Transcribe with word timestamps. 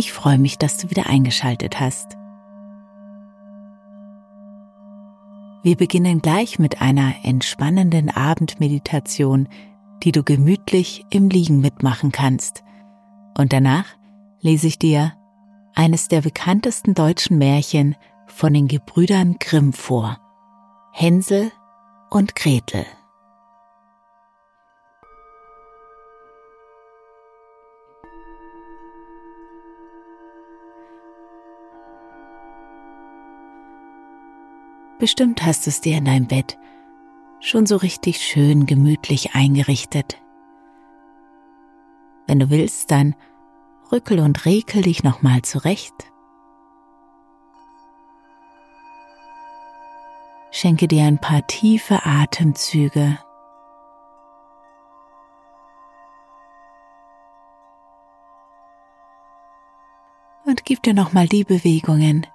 Ich 0.00 0.14
freue 0.14 0.38
mich, 0.38 0.56
dass 0.56 0.78
du 0.78 0.88
wieder 0.88 1.10
eingeschaltet 1.10 1.78
hast. 1.78 2.16
Wir 5.62 5.76
beginnen 5.76 6.22
gleich 6.22 6.58
mit 6.58 6.80
einer 6.80 7.16
entspannenden 7.22 8.08
Abendmeditation, 8.08 9.46
die 10.02 10.10
du 10.10 10.22
gemütlich 10.22 11.04
im 11.10 11.28
Liegen 11.28 11.60
mitmachen 11.60 12.12
kannst. 12.12 12.64
Und 13.36 13.52
danach 13.52 13.84
lese 14.40 14.68
ich 14.68 14.78
dir 14.78 15.12
eines 15.74 16.08
der 16.08 16.22
bekanntesten 16.22 16.94
deutschen 16.94 17.36
Märchen 17.36 17.94
von 18.26 18.54
den 18.54 18.68
Gebrüdern 18.68 19.36
Grimm 19.38 19.74
vor. 19.74 20.18
Hänsel 20.94 21.52
und 22.08 22.34
Gretel. 22.34 22.86
Bestimmt 35.00 35.42
hast 35.46 35.64
du 35.64 35.70
es 35.70 35.80
dir 35.80 35.96
in 35.96 36.04
deinem 36.04 36.26
Bett 36.26 36.58
schon 37.40 37.64
so 37.64 37.76
richtig 37.76 38.18
schön 38.18 38.66
gemütlich 38.66 39.34
eingerichtet. 39.34 40.20
Wenn 42.26 42.38
du 42.38 42.50
willst, 42.50 42.90
dann 42.90 43.16
rückel 43.90 44.20
und 44.20 44.44
rekel 44.44 44.82
dich 44.82 45.02
nochmal 45.02 45.40
zurecht. 45.40 45.94
Schenke 50.50 50.86
dir 50.86 51.04
ein 51.04 51.18
paar 51.18 51.46
tiefe 51.46 52.04
Atemzüge. 52.04 53.18
Und 60.44 60.66
gib 60.66 60.82
dir 60.82 60.92
nochmal 60.92 61.26
die 61.26 61.44
Bewegungen, 61.44 62.26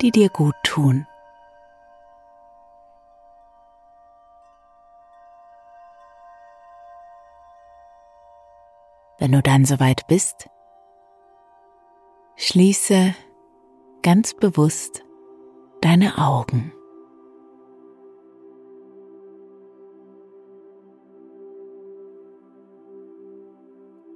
die 0.00 0.10
dir 0.10 0.28
gut 0.28 0.56
tun. 0.64 1.06
Wenn 9.18 9.32
du 9.32 9.42
dann 9.42 9.64
soweit 9.64 10.06
bist, 10.08 10.48
schließe 12.36 13.14
ganz 14.02 14.34
bewusst 14.34 15.04
deine 15.80 16.18
Augen. 16.18 16.72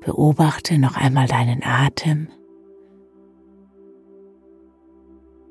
Beobachte 0.05 0.79
noch 0.79 0.97
einmal 0.97 1.27
deinen 1.27 1.63
Atem, 1.63 2.29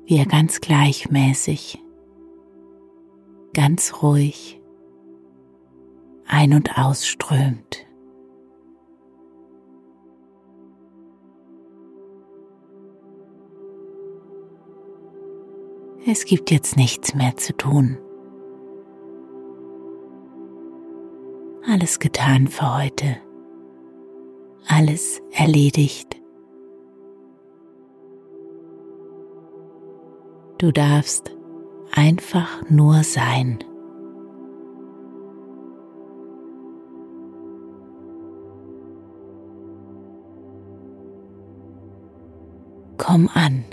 wie 0.04 0.16
er 0.16 0.26
ganz 0.26 0.60
gleichmäßig, 0.60 1.82
ganz 3.52 4.02
ruhig 4.02 4.60
ein- 6.26 6.54
und 6.54 6.78
ausströmt. 6.78 7.89
Es 16.06 16.24
gibt 16.24 16.50
jetzt 16.50 16.76
nichts 16.76 17.14
mehr 17.14 17.36
zu 17.36 17.54
tun. 17.54 17.98
Alles 21.66 21.98
getan 21.98 22.48
für 22.48 22.78
heute. 22.78 23.16
Alles 24.66 25.20
erledigt. 25.30 26.16
Du 30.56 30.72
darfst 30.72 31.36
einfach 31.92 32.62
nur 32.70 33.02
sein. 33.02 33.58
Komm 42.96 43.28
an. 43.34 43.64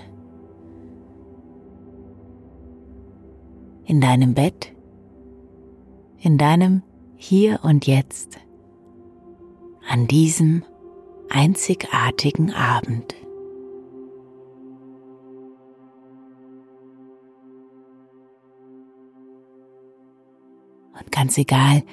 In 3.88 4.02
deinem 4.02 4.34
Bett, 4.34 4.76
in 6.20 6.38
deinem 6.38 6.84
Hier 7.16 7.62
und 7.64 7.88
Jetzt, 7.88 8.38
an 9.90 10.08
diesem 10.08 10.64
einzigartigen 11.30 12.54
Abend. 12.54 13.16
Und 21.00 21.12
ganz 21.12 21.38
egal, 21.38 21.84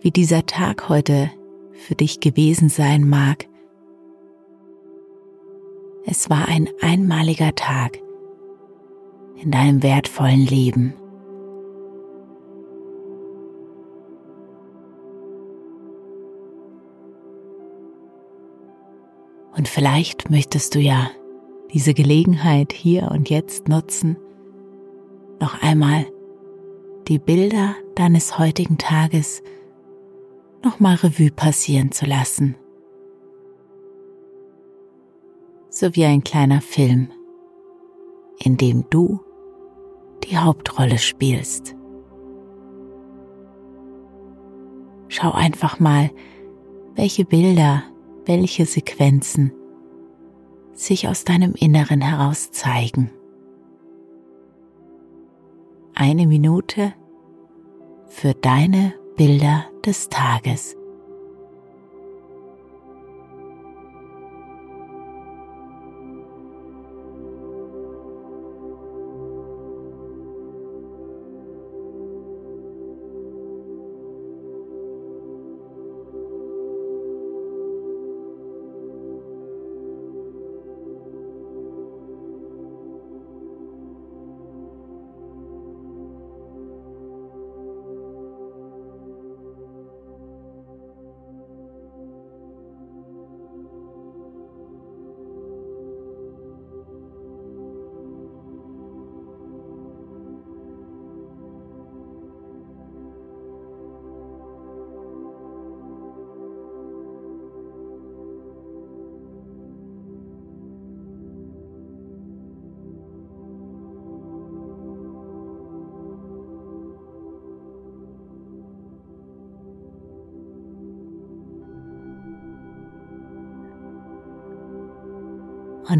wie 0.00 0.10
dieser 0.10 0.46
Tag 0.46 0.88
heute 0.88 1.30
für 1.72 1.94
dich 1.94 2.20
gewesen 2.20 2.70
sein 2.70 3.06
mag, 3.06 3.46
es 6.06 6.30
war 6.30 6.48
ein 6.48 6.70
einmaliger 6.80 7.54
Tag 7.54 7.98
in 9.36 9.50
deinem 9.50 9.82
wertvollen 9.82 10.40
Leben. 10.46 10.94
Vielleicht 19.68 20.30
möchtest 20.30 20.74
du 20.74 20.80
ja 20.80 21.10
diese 21.72 21.92
Gelegenheit 21.92 22.72
hier 22.72 23.10
und 23.12 23.28
jetzt 23.28 23.68
nutzen, 23.68 24.16
noch 25.40 25.62
einmal 25.62 26.06
die 27.06 27.18
Bilder 27.18 27.74
deines 27.94 28.38
heutigen 28.38 28.78
Tages 28.78 29.42
nochmal 30.64 30.96
Revue 30.96 31.30
passieren 31.30 31.92
zu 31.92 32.06
lassen. 32.06 32.56
So 35.68 35.94
wie 35.94 36.06
ein 36.06 36.24
kleiner 36.24 36.60
Film, 36.60 37.10
in 38.42 38.56
dem 38.56 38.88
du 38.90 39.20
die 40.24 40.38
Hauptrolle 40.38 40.98
spielst. 40.98 41.76
Schau 45.08 45.30
einfach 45.32 45.78
mal, 45.78 46.10
welche 46.96 47.24
Bilder 47.24 47.84
welche 48.28 48.66
Sequenzen 48.66 49.52
sich 50.78 51.08
aus 51.08 51.24
deinem 51.24 51.54
Inneren 51.54 52.00
heraus 52.00 52.50
zeigen. 52.52 53.10
Eine 55.94 56.26
Minute 56.26 56.94
für 58.06 58.34
deine 58.34 58.94
Bilder 59.16 59.66
des 59.84 60.08
Tages. 60.08 60.77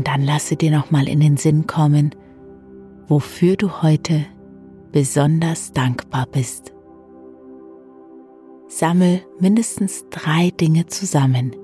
Dann 0.08 0.24
lasse 0.24 0.56
dir 0.56 0.70
noch 0.70 0.90
mal 0.90 1.06
in 1.06 1.20
den 1.20 1.36
Sinn 1.36 1.66
kommen, 1.66 2.14
wofür 3.08 3.56
du 3.56 3.82
heute 3.82 4.24
besonders 4.90 5.74
dankbar 5.74 6.26
bist. 6.32 6.72
Sammel 8.68 9.20
mindestens 9.38 10.06
drei 10.08 10.48
Dinge 10.48 10.86
zusammen, 10.86 11.54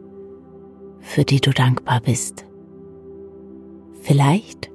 für 1.01 1.25
die 1.25 1.41
du 1.41 1.53
dankbar 1.53 2.03
bist. 2.03 2.45
Vielleicht 4.03 4.71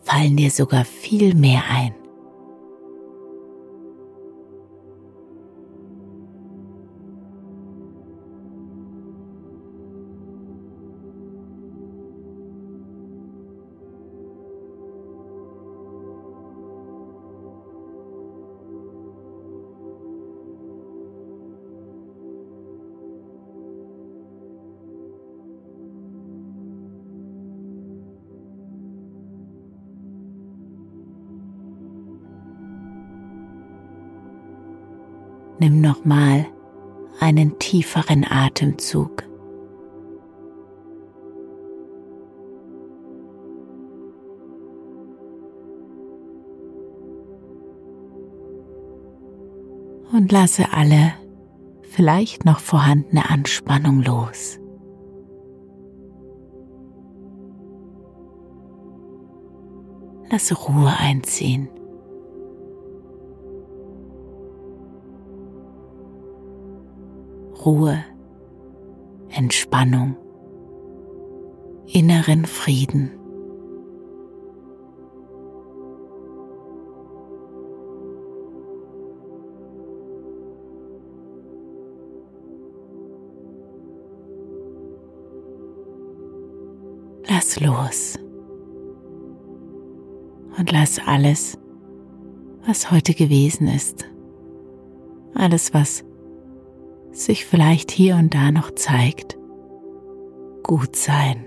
fallen 0.00 0.36
dir 0.36 0.50
sogar 0.50 0.84
viel 0.84 1.36
mehr 1.36 1.62
ein. 1.70 1.94
Nochmal 35.98 36.46
einen 37.20 37.58
tieferen 37.58 38.24
Atemzug. 38.28 39.24
Und 50.12 50.32
lasse 50.32 50.72
alle 50.72 51.12
vielleicht 51.82 52.44
noch 52.44 52.60
vorhandene 52.60 53.28
Anspannung 53.28 54.02
los. 54.02 54.58
Lasse 60.30 60.54
Ruhe 60.54 60.92
einziehen. 60.98 61.68
Ruhe, 67.64 68.04
Entspannung, 69.30 70.16
inneren 71.86 72.44
Frieden. 72.46 73.10
Lass 87.28 87.60
los 87.60 88.18
und 90.58 90.72
lass 90.72 90.98
alles, 91.06 91.58
was 92.66 92.90
heute 92.90 93.14
gewesen 93.14 93.68
ist, 93.68 94.04
alles, 95.34 95.74
was 95.74 96.07
sich 97.12 97.44
vielleicht 97.44 97.90
hier 97.90 98.16
und 98.16 98.34
da 98.34 98.50
noch 98.50 98.70
zeigt, 98.72 99.38
gut 100.62 100.96
sein. 100.96 101.44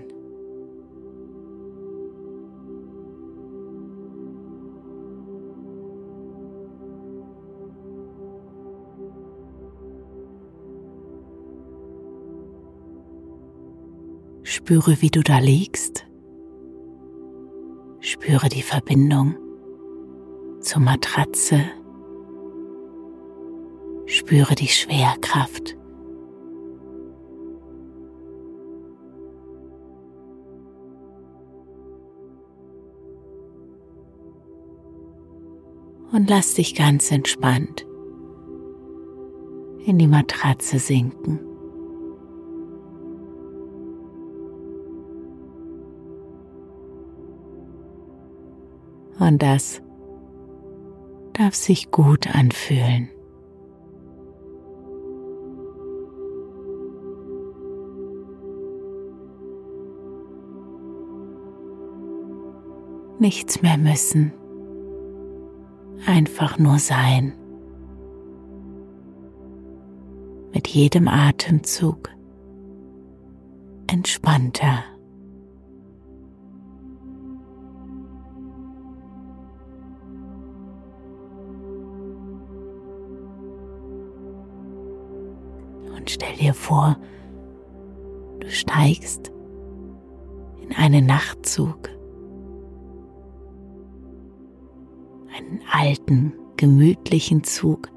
Spüre, 14.42 15.00
wie 15.00 15.10
du 15.10 15.22
da 15.22 15.38
liegst. 15.38 16.06
Spüre 18.00 18.48
die 18.48 18.62
Verbindung 18.62 19.36
zur 20.60 20.80
Matratze 20.82 21.62
Spüre 24.32 24.54
die 24.54 24.68
Schwerkraft. 24.68 25.76
Und 36.12 36.30
lass 36.30 36.54
dich 36.54 36.74
ganz 36.74 37.10
entspannt 37.10 37.86
in 39.84 39.98
die 39.98 40.06
Matratze 40.06 40.78
sinken. 40.78 41.38
Und 49.20 49.42
das 49.42 49.82
darf 51.34 51.54
sich 51.54 51.90
gut 51.90 52.34
anfühlen. 52.34 53.11
Nichts 63.22 63.62
mehr 63.62 63.78
müssen, 63.78 64.32
einfach 66.06 66.58
nur 66.58 66.78
sein. 66.78 67.32
Mit 70.52 70.68
jedem 70.68 71.08
Atemzug 71.08 72.10
entspannter. 73.86 74.82
Und 85.96 86.10
stell 86.10 86.34
dir 86.36 86.52
vor, 86.54 86.98
du 88.40 88.50
steigst 88.50 89.32
in 90.60 90.74
einen 90.74 91.06
Nachtzug 91.06 91.88
alten, 95.82 96.32
gemütlichen 96.56 97.42
Zug 97.42 97.90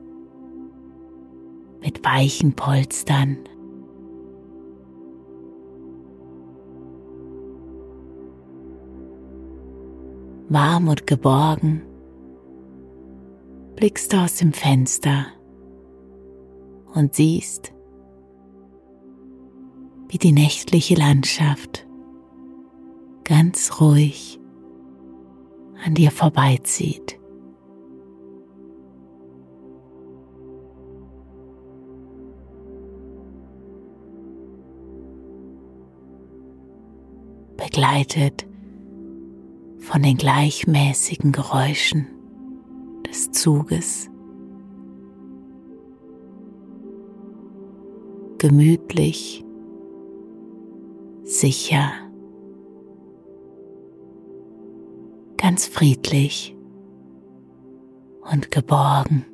mit 1.81 2.03
weichen 2.03 2.53
Polstern. 2.53 3.37
Warm 10.49 10.87
und 10.87 11.05
geborgen 11.05 11.83
blickst 13.75 14.13
du 14.13 14.17
aus 14.17 14.37
dem 14.37 14.51
Fenster 14.51 15.27
und 16.95 17.13
siehst, 17.13 17.71
wie 20.07 20.17
die 20.17 20.31
nächtliche 20.31 20.95
Landschaft 20.95 21.85
ganz 23.25 23.79
ruhig 23.79 24.39
an 25.85 25.93
dir 25.93 26.09
vorbeizieht. 26.09 27.19
Begleitet 37.75 38.47
von 39.79 40.01
den 40.01 40.15
gleichmäßigen 40.15 41.33
Geräuschen 41.33 42.07
des 43.05 43.33
Zuges. 43.33 44.09
Gemütlich, 48.37 49.43
sicher, 51.25 51.91
ganz 55.35 55.67
friedlich 55.67 56.55
und 58.31 58.51
geborgen. 58.51 59.25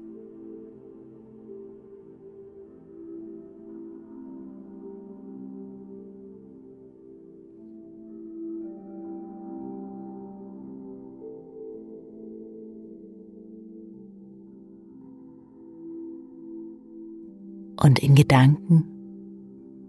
Und 17.84 18.00
in 18.00 18.16
Gedanken 18.16 18.86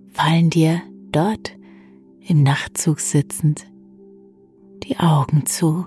fallen 0.08 0.50
dir 0.50 0.80
dort 1.10 1.56
im 2.26 2.42
Nachtzug 2.42 3.00
sitzend, 3.00 3.66
die 4.84 4.98
Augen 4.98 5.46
zu. 5.46 5.86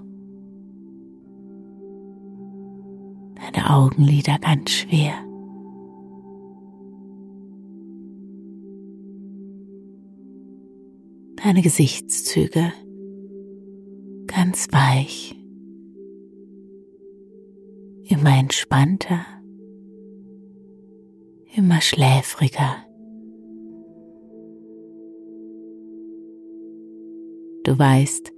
Deine 3.36 3.70
Augenlider 3.70 4.38
ganz 4.40 4.72
schwer. 4.72 5.14
Deine 11.44 11.62
Gesichtszüge 11.62 12.72
ganz 14.26 14.68
weich, 14.72 15.36
immer 18.08 18.38
entspannter, 18.38 19.26
immer 21.56 21.82
schläfriger. 21.82 22.76
Du 27.64 27.80
weißt, 27.80 28.32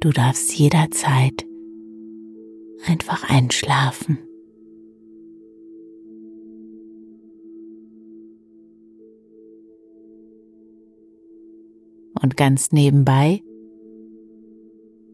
du 0.00 0.10
darfst 0.10 0.52
jederzeit 0.54 1.46
einfach 2.86 3.28
einschlafen. 3.30 4.18
Und 12.20 12.36
ganz 12.36 12.72
nebenbei 12.72 13.42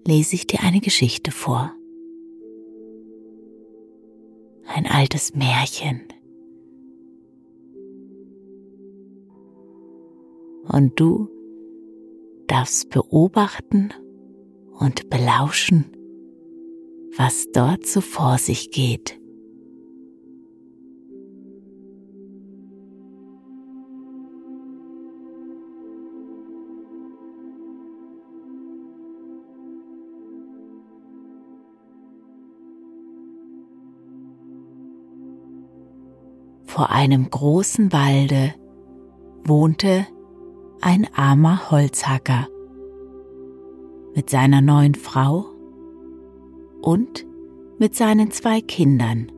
lese 0.06 0.34
ich 0.34 0.46
dir 0.46 0.60
eine 0.60 0.80
Geschichte 0.80 1.30
vor. 1.30 1.72
Ein 4.66 4.86
altes 4.86 5.34
Märchen. 5.34 6.02
Und 10.70 11.00
du 11.00 11.28
darfst 12.46 12.90
beobachten 12.90 13.90
und 14.78 15.08
belauschen, 15.10 15.86
was 17.16 17.50
dort 17.52 17.86
so 17.86 18.00
vor 18.00 18.38
sich 18.38 18.70
geht. 18.70 19.18
Vor 36.64 36.90
einem 36.90 37.28
großen 37.28 37.92
Walde 37.92 38.54
wohnte 39.44 40.06
ein 40.80 41.06
armer 41.14 41.70
Holzhacker 41.70 42.48
mit 44.14 44.30
seiner 44.30 44.60
neuen 44.60 44.94
Frau 44.94 45.46
und 46.82 47.26
mit 47.78 47.94
seinen 47.94 48.30
zwei 48.30 48.60
Kindern. 48.60 49.30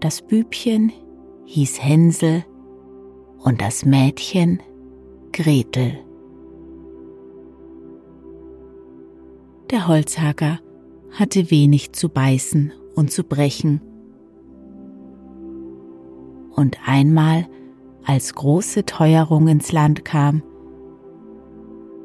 Das 0.00 0.22
Bübchen 0.22 0.92
hieß 1.44 1.82
Hänsel 1.82 2.44
und 3.38 3.60
das 3.60 3.84
Mädchen 3.84 4.60
Gretel. 5.32 5.98
Der 9.70 9.86
Holzhacker 9.86 10.60
hatte 11.12 11.50
wenig 11.50 11.92
zu 11.92 12.08
beißen 12.08 12.72
und 12.94 13.12
zu 13.12 13.24
brechen 13.24 13.80
und 16.60 16.78
einmal, 16.86 17.48
als 18.04 18.34
große 18.34 18.84
Teuerung 18.84 19.48
ins 19.48 19.72
Land 19.72 20.04
kam, 20.04 20.42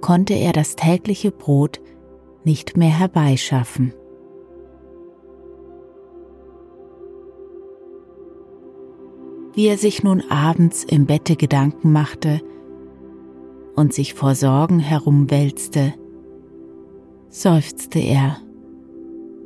konnte 0.01 0.33
er 0.33 0.53
das 0.53 0.75
tägliche 0.75 1.31
Brot 1.31 1.81
nicht 2.43 2.77
mehr 2.77 2.89
herbeischaffen. 2.89 3.93
Wie 9.53 9.67
er 9.67 9.77
sich 9.77 10.03
nun 10.03 10.21
abends 10.29 10.83
im 10.83 11.05
Bette 11.05 11.35
Gedanken 11.35 11.91
machte 11.91 12.41
und 13.75 13.93
sich 13.93 14.13
vor 14.13 14.35
Sorgen 14.35 14.79
herumwälzte, 14.79 15.93
seufzte 17.29 17.99
er 17.99 18.37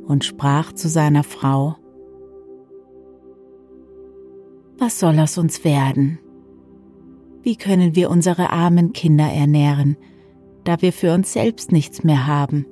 und 0.06 0.24
sprach 0.24 0.72
zu 0.72 0.88
seiner 0.88 1.22
Frau, 1.22 1.76
was 4.80 4.98
soll 4.98 5.18
aus 5.20 5.38
uns 5.38 5.62
werden? 5.62 6.18
Wie 7.42 7.56
können 7.56 7.94
wir 7.94 8.10
unsere 8.10 8.50
armen 8.50 8.92
Kinder 8.92 9.26
ernähren, 9.26 9.96
da 10.64 10.80
wir 10.82 10.92
für 10.92 11.14
uns 11.14 11.32
selbst 11.32 11.70
nichts 11.70 12.02
mehr 12.02 12.26
haben? 12.26 12.66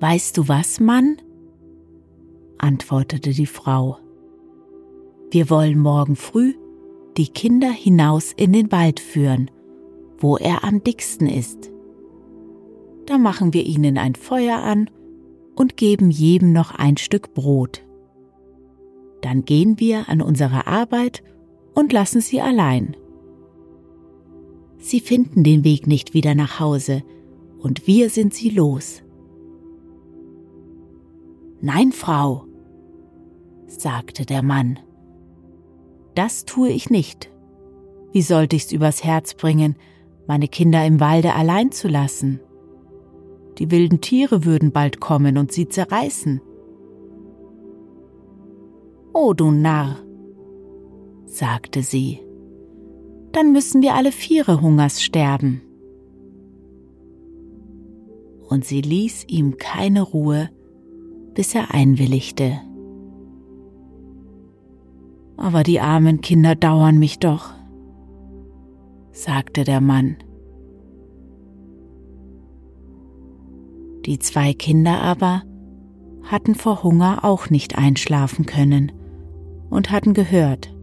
Weißt 0.00 0.36
du 0.36 0.48
was, 0.48 0.80
Mann? 0.80 1.16
antwortete 2.58 3.30
die 3.30 3.46
Frau. 3.46 3.98
Wir 5.30 5.48
wollen 5.48 5.78
morgen 5.78 6.16
früh 6.16 6.54
die 7.16 7.28
Kinder 7.28 7.70
hinaus 7.70 8.32
in 8.32 8.52
den 8.52 8.72
Wald 8.72 8.98
führen, 8.98 9.50
wo 10.18 10.36
er 10.36 10.64
am 10.64 10.82
dicksten 10.82 11.28
ist. 11.28 11.70
Da 13.06 13.18
machen 13.18 13.52
wir 13.52 13.64
ihnen 13.64 13.98
ein 13.98 14.16
Feuer 14.16 14.58
an 14.58 14.90
und 15.54 15.76
geben 15.76 16.10
jedem 16.10 16.52
noch 16.52 16.74
ein 16.74 16.96
Stück 16.96 17.34
Brot. 17.34 17.84
Dann 19.24 19.46
gehen 19.46 19.80
wir 19.80 20.10
an 20.10 20.20
unsere 20.20 20.66
Arbeit 20.66 21.22
und 21.74 21.94
lassen 21.94 22.20
sie 22.20 22.42
allein. 22.42 22.94
Sie 24.76 25.00
finden 25.00 25.42
den 25.42 25.64
Weg 25.64 25.86
nicht 25.86 26.12
wieder 26.12 26.34
nach 26.34 26.60
Hause 26.60 27.02
und 27.58 27.86
wir 27.86 28.10
sind 28.10 28.34
sie 28.34 28.50
los. 28.50 29.02
Nein, 31.62 31.92
Frau, 31.92 32.44
sagte 33.66 34.26
der 34.26 34.42
Mann, 34.42 34.78
das 36.14 36.44
tue 36.44 36.68
ich 36.68 36.90
nicht. 36.90 37.30
Wie 38.12 38.20
sollte 38.20 38.56
ich's 38.56 38.72
übers 38.72 39.04
Herz 39.04 39.32
bringen, 39.32 39.76
meine 40.26 40.48
Kinder 40.48 40.84
im 40.84 41.00
Walde 41.00 41.32
allein 41.32 41.72
zu 41.72 41.88
lassen? 41.88 42.40
Die 43.56 43.70
wilden 43.70 44.02
Tiere 44.02 44.44
würden 44.44 44.70
bald 44.70 45.00
kommen 45.00 45.38
und 45.38 45.50
sie 45.50 45.66
zerreißen. 45.66 46.42
Oh 49.16 49.32
du 49.32 49.52
Narr, 49.52 49.98
sagte 51.26 51.82
sie, 51.82 52.18
dann 53.30 53.52
müssen 53.52 53.80
wir 53.80 53.94
alle 53.94 54.10
Viere 54.10 54.60
Hungers 54.60 55.00
sterben. 55.00 55.62
Und 58.48 58.64
sie 58.64 58.80
ließ 58.80 59.26
ihm 59.28 59.56
keine 59.56 60.02
Ruhe, 60.02 60.50
bis 61.32 61.54
er 61.54 61.72
einwilligte. 61.72 62.60
Aber 65.36 65.62
die 65.62 65.78
armen 65.78 66.20
Kinder 66.20 66.56
dauern 66.56 66.98
mich 66.98 67.20
doch, 67.20 67.52
sagte 69.12 69.62
der 69.62 69.80
Mann. 69.80 70.16
Die 74.06 74.18
zwei 74.18 74.54
Kinder 74.54 75.00
aber 75.00 75.44
hatten 76.24 76.56
vor 76.56 76.82
Hunger 76.82 77.20
auch 77.22 77.48
nicht 77.48 77.78
einschlafen 77.78 78.44
können 78.44 78.90
und 79.70 79.90
hatten 79.90 80.14
gehört, 80.14 80.74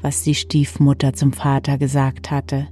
was 0.00 0.22
die 0.22 0.34
Stiefmutter 0.34 1.12
zum 1.12 1.32
Vater 1.32 1.78
gesagt 1.78 2.30
hatte. 2.30 2.68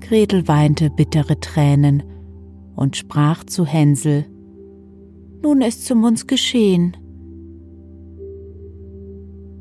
Gretel 0.00 0.48
weinte 0.48 0.90
bittere 0.90 1.38
Tränen 1.38 2.02
und 2.74 2.96
sprach 2.96 3.44
zu 3.44 3.66
Hänsel, 3.66 4.24
Nun 5.42 5.60
ist's 5.60 5.90
um 5.90 6.02
uns 6.04 6.26
geschehen. 6.26 6.96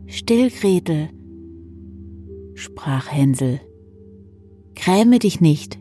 Still, 0.05 0.49
Gretel, 0.49 1.09
sprach 2.53 3.11
Hänsel, 3.11 3.59
gräme 4.73 5.19
dich 5.19 5.41
nicht, 5.41 5.79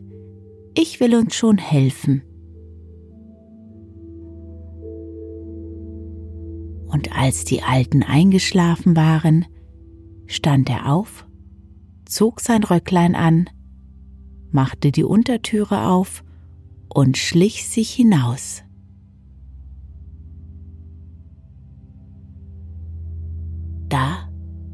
ich 0.75 0.99
will 0.99 1.15
uns 1.15 1.33
schon 1.33 1.57
helfen. 1.57 2.23
Und 6.97 7.15
als 7.15 7.43
die 7.43 7.61
Alten 7.61 8.01
eingeschlafen 8.01 8.95
waren, 8.95 9.45
stand 10.25 10.67
er 10.67 10.91
auf, 10.91 11.27
zog 12.05 12.39
sein 12.39 12.63
Röcklein 12.63 13.13
an, 13.13 13.47
machte 14.49 14.91
die 14.91 15.03
Untertüre 15.03 15.89
auf 15.89 16.23
und 16.89 17.15
schlich 17.15 17.67
sich 17.67 17.91
hinaus. 17.91 18.63
Da 23.89 24.27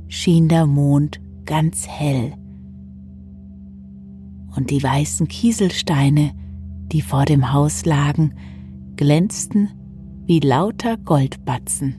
schien 0.08 0.48
der 0.48 0.66
Mond 0.66 1.20
ganz 1.44 1.90
hell 1.90 2.36
und 4.56 4.70
die 4.70 4.82
weißen 4.82 5.28
Kieselsteine, 5.28 6.32
die 6.88 7.02
vor 7.02 7.26
dem 7.26 7.52
Haus 7.52 7.84
lagen, 7.84 8.34
glänzten 8.96 9.72
wie 10.26 10.40
lauter 10.40 10.96
Goldbatzen. 10.96 11.98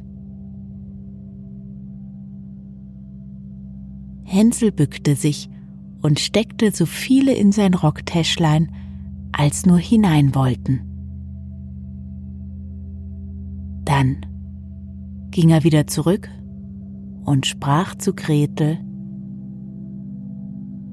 Hänsel 4.34 4.72
bückte 4.72 5.14
sich 5.14 5.48
und 6.02 6.18
steckte 6.18 6.72
so 6.72 6.86
viele 6.86 7.32
in 7.32 7.52
sein 7.52 7.72
Rocktäschlein, 7.72 8.70
als 9.32 9.64
nur 9.64 9.78
hinein 9.78 10.34
wollten. 10.34 10.80
Dann 13.84 14.26
ging 15.30 15.50
er 15.50 15.62
wieder 15.62 15.86
zurück 15.86 16.28
und 17.24 17.46
sprach 17.46 17.94
zu 17.94 18.12
Gretel, 18.12 18.78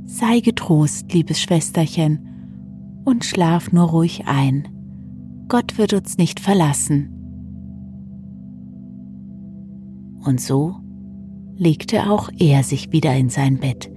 Sei 0.06 0.42
getrost, 0.42 1.12
liebes 1.14 1.42
Schwesterchen, 1.42 2.20
und 3.06 3.26
schlaf 3.26 3.72
nur 3.72 3.86
ruhig 3.86 4.28
ein. 4.28 4.68
Gott 5.48 5.78
wird 5.78 5.94
uns 5.94 6.18
nicht 6.18 6.40
verlassen. 6.40 7.10
Und 10.24 10.40
so 10.40 10.81
legte 11.62 12.10
auch 12.10 12.32
er 12.40 12.64
sich 12.64 12.92
wieder 12.92 13.16
in 13.16 13.30
sein 13.30 13.60
Bett. 13.60 13.92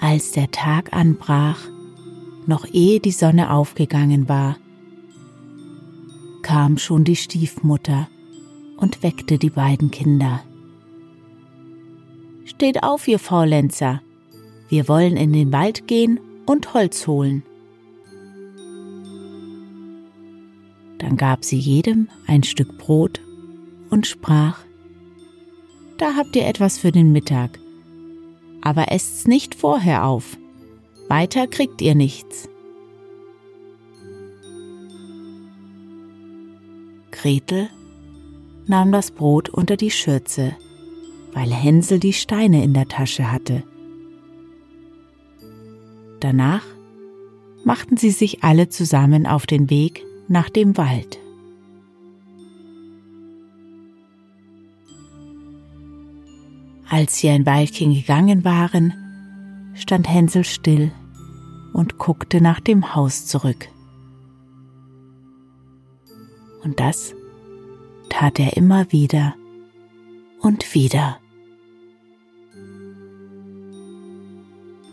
Als 0.00 0.30
der 0.30 0.52
Tag 0.52 0.92
anbrach, 0.92 1.58
noch 2.46 2.64
ehe 2.72 3.00
die 3.00 3.10
Sonne 3.10 3.50
aufgegangen 3.50 4.28
war, 4.28 4.56
kam 6.42 6.78
schon 6.78 7.02
die 7.02 7.16
Stiefmutter 7.16 8.06
und 8.76 9.02
weckte 9.02 9.36
die 9.36 9.50
beiden 9.50 9.90
Kinder. 9.90 10.44
Steht 12.44 12.84
auf, 12.84 13.08
ihr 13.08 13.18
Faulenzer, 13.18 14.00
wir 14.68 14.86
wollen 14.86 15.16
in 15.16 15.32
den 15.32 15.52
Wald 15.52 15.88
gehen 15.88 16.20
und 16.46 16.72
Holz 16.72 17.08
holen. 17.08 17.42
Dann 21.12 21.18
gab 21.18 21.44
sie 21.44 21.58
jedem 21.58 22.08
ein 22.26 22.42
Stück 22.42 22.78
Brot 22.78 23.20
und 23.90 24.06
sprach, 24.06 24.60
Da 25.98 26.14
habt 26.16 26.34
ihr 26.36 26.46
etwas 26.46 26.78
für 26.78 26.90
den 26.90 27.12
Mittag, 27.12 27.58
aber 28.62 28.90
esst's 28.90 29.26
nicht 29.26 29.54
vorher 29.54 30.06
auf, 30.06 30.38
weiter 31.08 31.46
kriegt 31.48 31.82
ihr 31.82 31.94
nichts. 31.94 32.48
Gretel 37.10 37.68
nahm 38.66 38.90
das 38.90 39.10
Brot 39.10 39.50
unter 39.50 39.76
die 39.76 39.90
Schürze, 39.90 40.56
weil 41.34 41.52
Hänsel 41.52 41.98
die 41.98 42.14
Steine 42.14 42.64
in 42.64 42.72
der 42.72 42.88
Tasche 42.88 43.30
hatte. 43.30 43.64
Danach 46.20 46.64
machten 47.64 47.98
sie 47.98 48.12
sich 48.12 48.42
alle 48.42 48.70
zusammen 48.70 49.26
auf 49.26 49.44
den 49.44 49.68
Weg 49.68 50.06
nach 50.32 50.50
dem 50.50 50.76
Wald. 50.76 51.20
Als 56.88 57.18
sie 57.18 57.28
ein 57.28 57.46
Weilchen 57.46 57.94
gegangen 57.94 58.44
waren, 58.44 58.92
stand 59.74 60.08
Hänsel 60.08 60.44
still 60.44 60.90
und 61.72 61.98
guckte 61.98 62.40
nach 62.40 62.60
dem 62.60 62.94
Haus 62.94 63.26
zurück. 63.26 63.68
Und 66.62 66.80
das 66.80 67.14
tat 68.08 68.38
er 68.38 68.56
immer 68.56 68.90
wieder 68.92 69.34
und 70.40 70.74
wieder. 70.74 71.18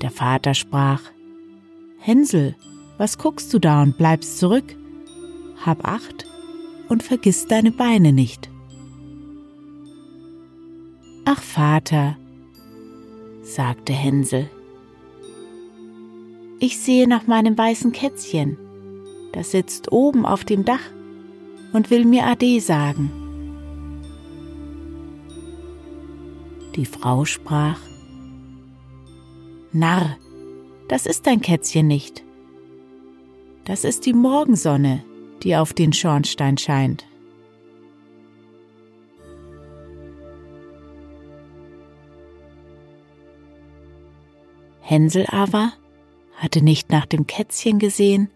Der 0.02 0.12
Vater 0.12 0.54
sprach, 0.54 1.02
Hänsel, 1.99 2.56
was 2.97 3.17
guckst 3.17 3.54
du 3.54 3.60
da 3.60 3.82
und 3.82 3.97
bleibst 3.97 4.39
zurück? 4.39 4.79
Hab 5.65 5.86
acht 5.86 6.26
und 6.88 7.04
vergiss 7.04 7.48
deine 7.48 7.72
Beine 7.72 8.13
nicht. 8.13 8.50
Ach 11.26 11.41
Vater, 11.41 12.17
sagte 13.43 13.93
Hänsel, 13.93 14.50
ich 16.60 16.80
sehe 16.80 17.08
nach 17.08 17.28
meinem 17.28 17.58
weißen 17.58 17.91
Kätzchen, 17.91 18.58
das 19.32 19.52
sitzt 19.52 19.91
oben 19.91 20.26
auf 20.26 20.43
dem 20.43 20.65
Dach 20.65 20.91
und 21.72 21.89
will 21.89 22.06
mir 22.06 22.26
Ade 22.26 22.60
sagen. 22.60 23.12
Die 26.76 26.86
Frau 26.86 27.26
sprach, 27.26 27.80
Narr, 29.72 30.17
das 30.88 31.06
ist 31.06 31.28
dein 31.28 31.41
Kätzchen 31.41 31.88
nicht. 31.88 32.24
Das 33.65 33.84
ist 33.84 34.06
die 34.06 34.13
Morgensonne, 34.13 35.04
die 35.43 35.56
auf 35.56 35.73
den 35.73 35.93
Schornstein 35.93 36.58
scheint. 36.58 37.06
Hänsel 44.82 45.28
aber 45.28 45.73
hatte 46.36 46.63
nicht 46.63 46.89
nach 46.89 47.06
dem 47.06 47.28
Kätzchen 47.28 47.78
gesehen, 47.78 48.32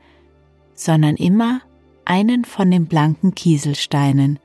sondern 0.76 1.16
immer 1.16 1.62
einen 2.06 2.46
von 2.46 2.70
den 2.70 2.86
blanken 2.86 3.34
Kieselsteinen 3.34 4.40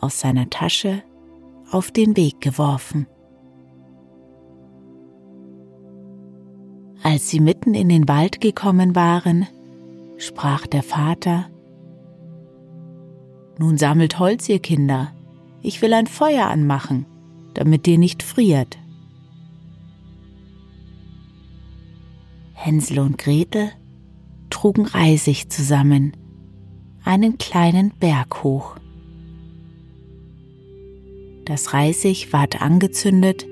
aus 0.00 0.20
seiner 0.20 0.50
Tasche 0.50 1.02
auf 1.70 1.90
den 1.90 2.16
Weg 2.16 2.40
geworfen. 2.40 3.06
Als 7.02 7.30
sie 7.30 7.40
mitten 7.40 7.74
in 7.74 7.88
den 7.88 8.08
Wald 8.08 8.40
gekommen 8.40 8.94
waren, 8.94 9.46
sprach 10.18 10.66
der 10.66 10.82
Vater, 10.82 11.48
Nun 13.58 13.76
sammelt 13.76 14.18
Holz, 14.18 14.48
ihr 14.48 14.60
Kinder, 14.60 15.12
ich 15.62 15.82
will 15.82 15.92
ein 15.92 16.06
Feuer 16.06 16.46
anmachen, 16.46 17.06
damit 17.54 17.86
ihr 17.88 17.98
nicht 17.98 18.22
friert. 18.22 18.78
Hänsel 22.54 23.00
und 23.00 23.18
Gretel 23.18 23.70
trugen 24.50 24.86
Reisig 24.86 25.50
zusammen, 25.50 26.16
einen 27.04 27.38
kleinen 27.38 27.92
Berg 27.98 28.42
hoch. 28.42 28.76
Das 31.44 31.72
Reisig 31.72 32.32
ward 32.32 32.60
angezündet, 32.60 33.46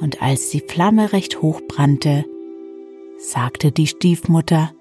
und 0.00 0.22
als 0.22 0.50
die 0.50 0.60
Flamme 0.60 1.12
recht 1.12 1.42
hoch 1.42 1.60
brannte, 1.66 2.24
sagte 3.18 3.72
die 3.72 3.88
Stiefmutter, 3.88 4.72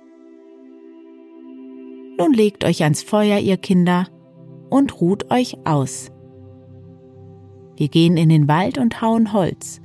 Nun 2.18 2.34
legt 2.34 2.64
euch 2.64 2.84
ans 2.84 3.04
Feuer, 3.04 3.40
ihr 3.40 3.58
Kinder, 3.58 4.08
und 4.70 5.00
ruht 5.00 5.30
euch 5.32 5.58
aus. 5.66 6.12
Wir 7.76 7.90
gehen 7.90 8.18
in 8.18 8.30
den 8.30 8.48
Wald 8.48 8.78
und 8.80 9.02
hauen 9.02 9.34
Holz. 9.34 9.82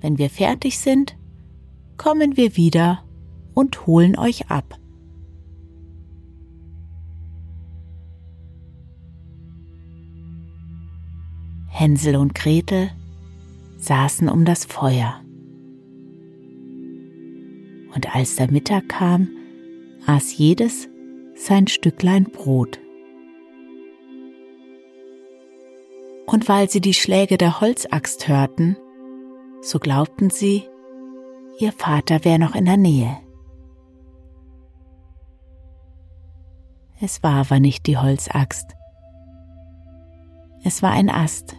Wenn 0.00 0.18
wir 0.18 0.28
fertig 0.28 0.78
sind, 0.78 1.16
kommen 1.96 2.36
wir 2.36 2.56
wieder 2.56 3.04
und 3.54 3.86
holen 3.86 4.18
euch 4.18 4.50
ab. 4.50 4.78
Hänsel 11.68 12.16
und 12.16 12.34
Gretel 12.34 12.90
saßen 13.78 14.28
um 14.28 14.44
das 14.44 14.64
Feuer. 14.64 15.20
Und 17.94 18.14
als 18.14 18.36
der 18.36 18.50
Mittag 18.50 18.88
kam, 18.88 19.28
aß 20.06 20.36
jedes 20.36 20.88
sein 21.34 21.66
Stücklein 21.66 22.24
Brot. 22.24 22.80
Und 26.26 26.48
weil 26.48 26.70
sie 26.70 26.80
die 26.80 26.94
Schläge 26.94 27.36
der 27.36 27.60
Holzaxt 27.60 28.28
hörten, 28.28 28.76
so 29.60 29.78
glaubten 29.78 30.30
sie, 30.30 30.64
ihr 31.58 31.72
Vater 31.72 32.24
wäre 32.24 32.38
noch 32.38 32.54
in 32.54 32.64
der 32.64 32.76
Nähe. 32.76 33.16
Es 37.00 37.22
war 37.22 37.34
aber 37.34 37.60
nicht 37.60 37.86
die 37.86 37.98
Holzaxt. 37.98 38.74
Es 40.62 40.82
war 40.82 40.92
ein 40.92 41.10
Ast, 41.10 41.56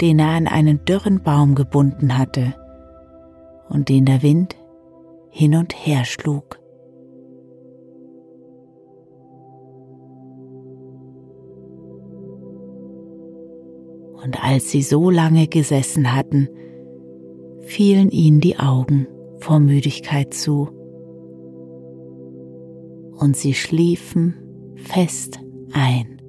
den 0.00 0.18
er 0.18 0.30
an 0.30 0.48
einen 0.48 0.84
dürren 0.84 1.22
Baum 1.22 1.54
gebunden 1.54 2.16
hatte 2.16 2.54
und 3.68 3.88
den 3.88 4.06
der 4.06 4.22
Wind 4.22 4.56
hin 5.30 5.54
und 5.56 5.74
her 5.74 6.04
schlug. 6.04 6.63
Als 14.44 14.70
sie 14.70 14.82
so 14.82 15.08
lange 15.08 15.48
gesessen 15.48 16.14
hatten, 16.14 16.50
fielen 17.62 18.10
ihnen 18.10 18.40
die 18.40 18.58
Augen 18.58 19.06
vor 19.38 19.58
Müdigkeit 19.58 20.34
zu, 20.34 20.68
und 23.18 23.36
sie 23.38 23.54
schliefen 23.54 24.34
fest 24.76 25.40
ein. 25.72 26.20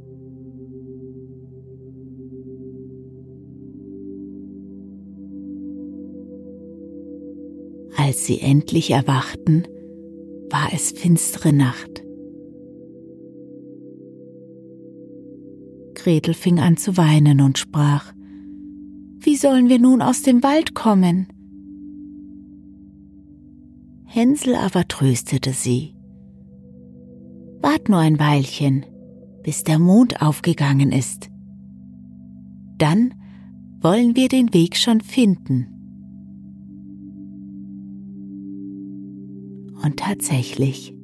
Als 7.98 8.26
sie 8.26 8.40
endlich 8.40 8.92
erwachten, 8.92 9.64
war 10.50 10.70
es 10.74 10.92
finstere 10.92 11.52
Nacht. 11.52 12.05
Gretel 16.06 16.36
fing 16.36 16.60
an 16.60 16.78
zu 16.78 16.98
weinen 16.98 17.42
und 17.42 17.58
sprach, 17.58 18.14
Wie 19.18 19.36
sollen 19.36 19.70
wir 19.70 19.80
nun 19.80 20.04
aus 20.04 20.22
dem 20.22 20.44
Wald 20.44 20.76
kommen? 20.76 21.26
Hänsel 24.04 24.54
aber 24.54 24.88
tröstete 24.88 25.52
sie. 25.52 25.96
Wart 27.60 27.90
nur 27.90 27.98
ein 27.98 28.20
Weilchen, 28.20 28.86
bis 29.42 29.64
der 29.64 29.80
Mond 29.80 30.22
aufgegangen 30.22 30.92
ist. 30.92 31.32
Dann 32.78 33.16
wollen 33.82 34.16
wir 34.16 34.28
den 34.28 34.54
Weg 34.54 34.78
schon 34.78 35.02
finden. 35.02 35.66
Und 39.84 39.98
tatsächlich, 39.98 40.96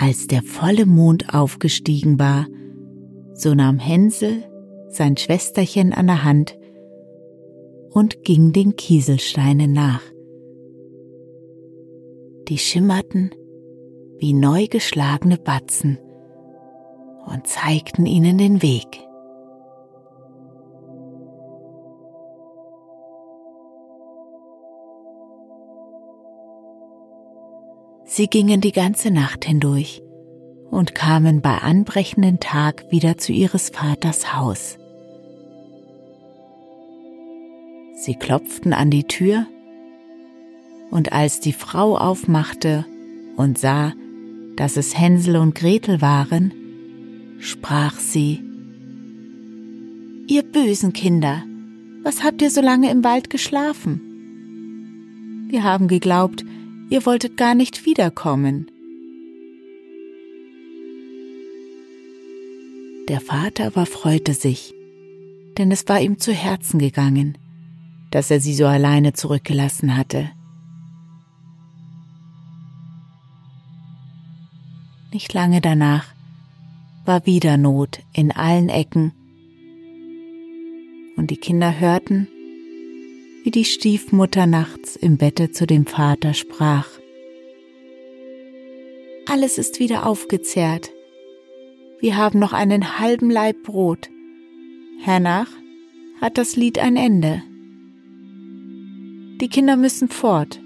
als 0.00 0.26
der 0.26 0.42
volle 0.42 0.84
Mond 0.84 1.32
aufgestiegen 1.32 2.18
war, 2.18 2.48
so 3.38 3.54
nahm 3.54 3.78
Hänsel 3.78 4.42
sein 4.88 5.16
Schwesterchen 5.16 5.92
an 5.92 6.08
der 6.08 6.24
Hand 6.24 6.58
und 7.90 8.24
ging 8.24 8.52
den 8.52 8.74
Kieselsteinen 8.74 9.72
nach. 9.72 10.02
Die 12.48 12.58
schimmerten 12.58 13.30
wie 14.18 14.32
neu 14.32 14.66
geschlagene 14.66 15.38
Batzen 15.38 15.98
und 17.26 17.46
zeigten 17.46 18.06
ihnen 18.06 18.38
den 18.38 18.60
Weg. 18.62 18.86
Sie 28.04 28.26
gingen 28.26 28.60
die 28.60 28.72
ganze 28.72 29.12
Nacht 29.12 29.44
hindurch 29.44 30.02
und 30.70 30.94
kamen 30.94 31.40
bei 31.40 31.58
anbrechenden 31.58 32.40
Tag 32.40 32.84
wieder 32.90 33.18
zu 33.18 33.32
ihres 33.32 33.70
Vaters 33.70 34.34
Haus. 34.34 34.78
Sie 37.94 38.14
klopften 38.14 38.72
an 38.72 38.90
die 38.90 39.04
Tür, 39.04 39.46
und 40.90 41.12
als 41.12 41.40
die 41.40 41.52
Frau 41.52 41.98
aufmachte 41.98 42.86
und 43.36 43.58
sah, 43.58 43.92
dass 44.56 44.76
es 44.76 44.98
Hänsel 44.98 45.36
und 45.36 45.54
Gretel 45.54 46.00
waren, 46.00 46.52
sprach 47.38 47.98
sie 47.98 48.42
Ihr 50.26 50.42
bösen 50.42 50.92
Kinder, 50.92 51.44
was 52.02 52.22
habt 52.22 52.42
ihr 52.42 52.50
so 52.50 52.60
lange 52.60 52.90
im 52.90 53.04
Wald 53.04 53.30
geschlafen? 53.30 55.46
Wir 55.48 55.62
haben 55.62 55.88
geglaubt, 55.88 56.44
ihr 56.90 57.06
wolltet 57.06 57.36
gar 57.36 57.54
nicht 57.54 57.86
wiederkommen. 57.86 58.70
Der 63.08 63.22
Vater 63.22 63.66
aber 63.66 63.86
freute 63.86 64.34
sich, 64.34 64.74
denn 65.56 65.72
es 65.72 65.88
war 65.88 65.98
ihm 65.98 66.18
zu 66.18 66.30
Herzen 66.30 66.78
gegangen, 66.78 67.38
dass 68.10 68.30
er 68.30 68.38
sie 68.38 68.54
so 68.54 68.66
alleine 68.66 69.14
zurückgelassen 69.14 69.96
hatte. 69.96 70.30
Nicht 75.10 75.32
lange 75.32 75.62
danach 75.62 76.04
war 77.06 77.24
wieder 77.24 77.56
Not 77.56 78.00
in 78.12 78.30
allen 78.30 78.68
Ecken, 78.68 79.12
und 81.16 81.30
die 81.30 81.38
Kinder 81.38 81.80
hörten, 81.80 82.28
wie 83.42 83.50
die 83.50 83.64
Stiefmutter 83.64 84.46
nachts 84.46 84.96
im 84.96 85.16
Bette 85.16 85.50
zu 85.50 85.66
dem 85.66 85.86
Vater 85.86 86.34
sprach. 86.34 86.86
Alles 89.26 89.56
ist 89.56 89.80
wieder 89.80 90.06
aufgezehrt. 90.06 90.90
Wir 92.00 92.16
haben 92.16 92.38
noch 92.38 92.52
einen 92.52 92.98
halben 93.00 93.28
Laib 93.28 93.64
Brot. 93.64 94.08
Hernach 95.00 95.48
hat 96.20 96.38
das 96.38 96.54
Lied 96.54 96.78
ein 96.78 96.96
Ende. 96.96 97.42
Die 99.40 99.48
Kinder 99.48 99.76
müssen 99.76 100.08
fort. 100.08 100.60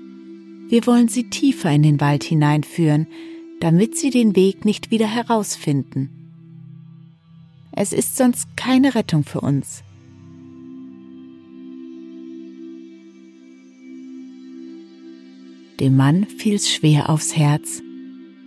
Wir 0.69 0.87
wollen 0.87 1.09
sie 1.09 1.31
tiefer 1.31 1.71
in 1.71 1.83
den 1.83 2.01
Wald 2.01 2.25
hineinführen, 2.25 3.07
damit 3.61 3.97
sie 3.97 4.11
den 4.11 4.37
Weg 4.37 4.65
nicht 4.65 4.91
wieder 4.91 5.07
herausfinden. 5.07 6.11
Es 7.73 7.95
ist 7.95 8.17
sonst 8.17 8.55
keine 8.57 8.95
Rettung 8.95 9.25
für 9.25 9.41
uns. 9.41 9.83
Dem 15.81 15.97
Mann 15.97 16.27
fiel's 16.27 16.71
schwer 16.71 17.09
aufs 17.09 17.37
Herz, 17.37 17.83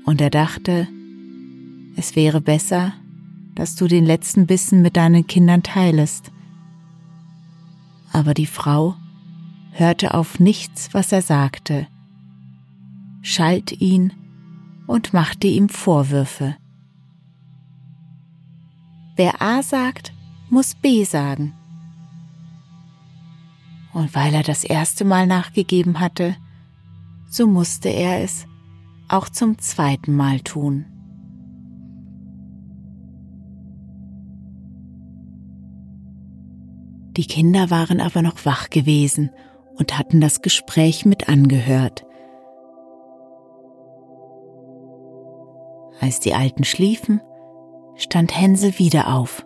und 0.05 0.21
er 0.21 0.29
dachte, 0.29 0.87
es 1.95 2.15
wäre 2.15 2.41
besser, 2.41 2.93
dass 3.55 3.75
du 3.75 3.87
den 3.87 4.05
letzten 4.05 4.47
Bissen 4.47 4.81
mit 4.81 4.97
deinen 4.97 5.27
Kindern 5.27 5.63
teilest. 5.63 6.31
Aber 8.11 8.33
die 8.33 8.45
Frau 8.45 8.95
hörte 9.71 10.13
auf 10.13 10.39
nichts, 10.39 10.93
was 10.93 11.11
er 11.11 11.21
sagte, 11.21 11.87
schalt 13.21 13.71
ihn 13.81 14.13
und 14.87 15.13
machte 15.13 15.47
ihm 15.47 15.69
Vorwürfe. 15.69 16.55
Wer 19.15 19.41
A 19.41 19.63
sagt, 19.63 20.13
muss 20.49 20.75
B 20.75 21.03
sagen. 21.05 21.53
Und 23.93 24.13
weil 24.13 24.33
er 24.33 24.43
das 24.43 24.65
erste 24.65 25.05
Mal 25.05 25.25
nachgegeben 25.25 26.01
hatte, 26.01 26.35
so 27.29 27.47
musste 27.47 27.87
er 27.89 28.21
es 28.21 28.45
auch 29.07 29.29
zum 29.29 29.57
zweiten 29.59 30.15
Mal 30.15 30.41
tun. 30.41 30.85
Die 37.17 37.25
Kinder 37.25 37.69
waren 37.69 38.01
aber 38.01 38.21
noch 38.21 38.45
wach 38.45 38.69
gewesen 38.69 39.31
und 39.77 39.97
hatten 39.97 40.21
das 40.21 40.41
Gespräch 40.41 41.05
mit 41.05 41.29
angehört. 41.29 42.05
Als 46.01 46.19
die 46.19 46.33
Alten 46.33 46.63
schliefen, 46.63 47.21
stand 47.95 48.37
Hänsel 48.37 48.77
wieder 48.79 49.15
auf, 49.15 49.45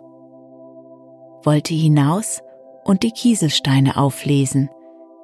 wollte 1.44 1.74
hinaus 1.74 2.42
und 2.84 3.02
die 3.04 3.12
Kieselsteine 3.12 3.96
auflesen, 3.96 4.68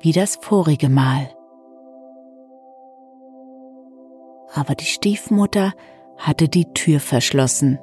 wie 0.01 0.13
das 0.13 0.39
vorige 0.41 0.89
Mal. 0.89 1.29
aber 4.57 4.75
die 4.75 4.87
Stiefmutter 4.87 5.73
hatte 6.17 6.49
die 6.49 6.73
Tür 6.73 7.01
verschlossen 7.01 7.79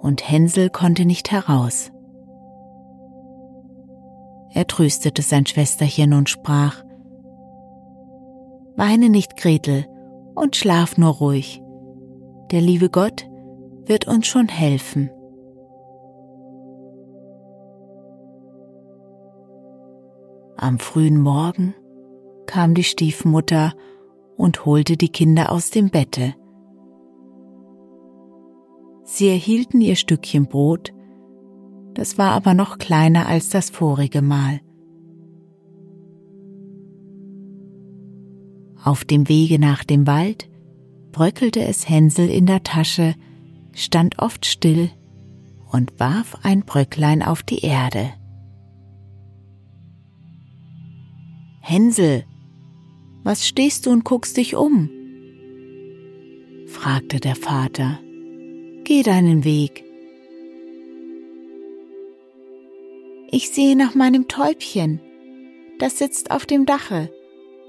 und 0.00 0.28
Hänsel 0.28 0.68
konnte 0.68 1.04
nicht 1.04 1.30
heraus. 1.30 1.92
Er 4.54 4.66
tröstete 4.66 5.22
sein 5.22 5.46
Schwesterchen 5.46 6.12
und 6.12 6.28
sprach, 6.28 6.84
Weine 8.76 9.08
nicht, 9.08 9.36
Gretel, 9.36 9.86
und 10.34 10.56
schlaf 10.56 10.96
nur 10.96 11.14
ruhig. 11.14 11.62
Der 12.50 12.60
liebe 12.60 12.90
Gott 12.90 13.28
wird 13.86 14.06
uns 14.06 14.26
schon 14.26 14.48
helfen. 14.48 15.10
Am 20.56 20.78
frühen 20.78 21.20
Morgen 21.20 21.74
kam 22.46 22.74
die 22.74 22.84
Stiefmutter 22.84 23.72
und 24.36 24.64
holte 24.64 24.96
die 24.96 25.08
Kinder 25.08 25.50
aus 25.50 25.70
dem 25.70 25.90
Bette. 25.90 26.34
Sie 29.04 29.28
erhielten 29.28 29.80
ihr 29.80 29.96
Stückchen 29.96 30.46
Brot, 30.46 30.92
das 31.94 32.18
war 32.18 32.32
aber 32.32 32.54
noch 32.54 32.78
kleiner 32.78 33.26
als 33.26 33.48
das 33.48 33.70
vorige 33.70 34.22
Mal. 34.22 34.60
Auf 38.82 39.04
dem 39.04 39.28
Wege 39.28 39.58
nach 39.58 39.84
dem 39.84 40.06
Wald 40.06 40.48
bröckelte 41.12 41.62
es 41.62 41.88
Hänsel 41.88 42.28
in 42.28 42.46
der 42.46 42.62
Tasche, 42.62 43.14
stand 43.74 44.18
oft 44.18 44.44
still 44.46 44.90
und 45.70 45.98
warf 45.98 46.36
ein 46.42 46.62
Bröcklein 46.62 47.22
auf 47.22 47.42
die 47.42 47.60
Erde. 47.60 48.10
Hänsel, 51.60 52.24
was 53.22 53.46
stehst 53.46 53.86
du 53.86 53.90
und 53.90 54.04
guckst 54.04 54.36
dich 54.36 54.56
um? 54.56 54.90
fragte 56.66 57.20
der 57.20 57.36
Vater. 57.36 58.00
Geh 58.84 59.02
deinen 59.02 59.44
Weg. 59.44 59.84
Ich 63.34 63.48
sehe 63.48 63.76
nach 63.76 63.94
meinem 63.94 64.28
Täubchen. 64.28 65.00
Das 65.78 65.98
sitzt 65.98 66.30
auf 66.30 66.44
dem 66.44 66.66
Dache 66.66 67.10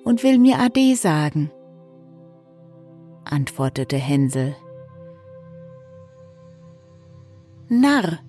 und 0.04 0.22
will 0.22 0.38
mir 0.38 0.60
Ade 0.60 0.98
sagen, 0.98 1.50
antwortete 3.24 3.96
Hänsel. 3.96 4.58
Narr, 7.70 8.20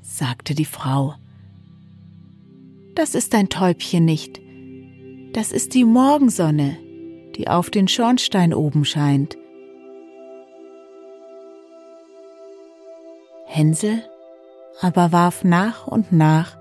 sagte 0.00 0.54
die 0.54 0.64
Frau, 0.64 1.14
das 2.94 3.14
ist 3.14 3.34
dein 3.34 3.50
Täubchen 3.50 4.06
nicht 4.06 4.40
Das 5.34 5.52
ist 5.52 5.74
die 5.74 5.84
Morgensonne, 5.84 6.78
die 7.36 7.48
auf 7.48 7.68
den 7.68 7.86
Schornstein 7.86 8.54
oben 8.54 8.86
scheint. 8.86 9.36
Hänsel 13.44 14.02
aber 14.80 15.12
warf 15.12 15.44
nach 15.44 15.86
und 15.86 16.12
nach 16.12 16.56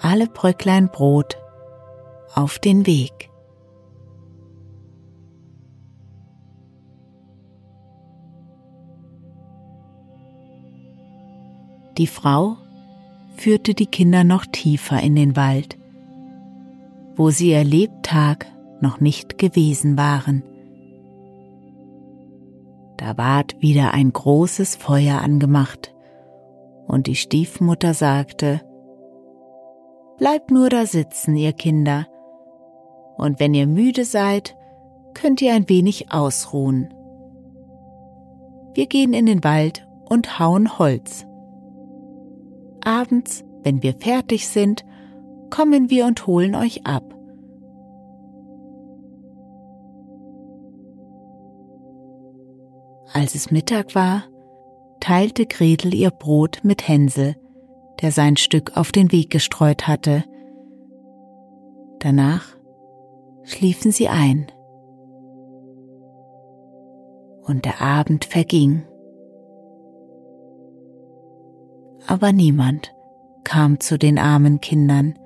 alle 0.00 0.26
Bröcklein 0.26 0.88
Brot 0.88 1.36
auf 2.34 2.58
den 2.58 2.86
Weg. 2.86 3.30
Die 11.98 12.06
Frau 12.06 12.58
führte 13.36 13.72
die 13.72 13.86
Kinder 13.86 14.22
noch 14.22 14.44
tiefer 14.44 15.00
in 15.00 15.14
den 15.14 15.34
Wald, 15.34 15.78
wo 17.14 17.30
sie 17.30 17.50
ihr 17.50 17.64
Lebtag 17.64 18.46
noch 18.80 19.00
nicht 19.00 19.38
gewesen 19.38 19.96
waren. 19.96 20.42
Da 22.98 23.16
ward 23.16 23.60
wieder 23.60 23.92
ein 23.92 24.12
großes 24.12 24.76
Feuer 24.76 25.20
angemacht, 25.20 25.94
und 26.86 27.06
die 27.06 27.16
Stiefmutter 27.16 27.94
sagte, 27.94 28.60
Bleibt 30.18 30.50
nur 30.50 30.70
da 30.70 30.86
sitzen, 30.86 31.36
ihr 31.36 31.52
Kinder, 31.52 32.06
und 33.18 33.38
wenn 33.40 33.54
ihr 33.54 33.66
müde 33.66 34.04
seid, 34.04 34.56
könnt 35.14 35.42
ihr 35.42 35.52
ein 35.54 35.68
wenig 35.68 36.12
ausruhen. 36.12 36.92
Wir 38.74 38.86
gehen 38.86 39.14
in 39.14 39.26
den 39.26 39.42
Wald 39.42 39.86
und 40.08 40.38
hauen 40.38 40.78
Holz. 40.78 41.26
Abends, 42.84 43.44
wenn 43.62 43.82
wir 43.82 43.94
fertig 43.94 44.48
sind, 44.48 44.84
kommen 45.50 45.90
wir 45.90 46.06
und 46.06 46.26
holen 46.26 46.54
euch 46.54 46.86
ab. 46.86 47.02
Als 53.12 53.34
es 53.34 53.50
Mittag 53.50 53.94
war, 53.94 54.24
teilte 55.00 55.46
Gretel 55.46 55.94
ihr 55.94 56.10
Brot 56.10 56.60
mit 56.62 56.86
Hänsel, 56.88 57.36
der 58.00 58.12
sein 58.12 58.36
Stück 58.36 58.76
auf 58.76 58.92
den 58.92 59.12
Weg 59.12 59.30
gestreut 59.30 59.86
hatte. 59.86 60.24
Danach 62.00 62.56
schliefen 63.44 63.92
sie 63.92 64.08
ein. 64.08 64.46
Und 67.42 67.64
der 67.64 67.80
Abend 67.80 68.24
verging. 68.24 68.82
Aber 72.06 72.32
niemand 72.32 72.92
kam 73.44 73.80
zu 73.80 73.98
den 73.98 74.18
armen 74.18 74.60
Kindern. 74.60 75.18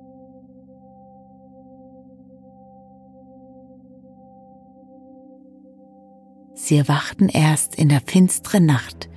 Sie 6.54 6.76
erwachten 6.76 7.28
erst 7.28 7.74
in 7.74 7.88
der 7.88 8.00
finsteren 8.00 8.66
Nacht 8.66 9.09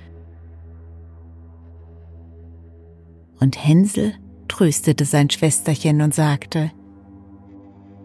Und 3.44 3.62
Hänsel 3.62 4.14
tröstete 4.48 5.04
sein 5.04 5.28
Schwesterchen 5.28 6.00
und 6.00 6.14
sagte, 6.14 6.72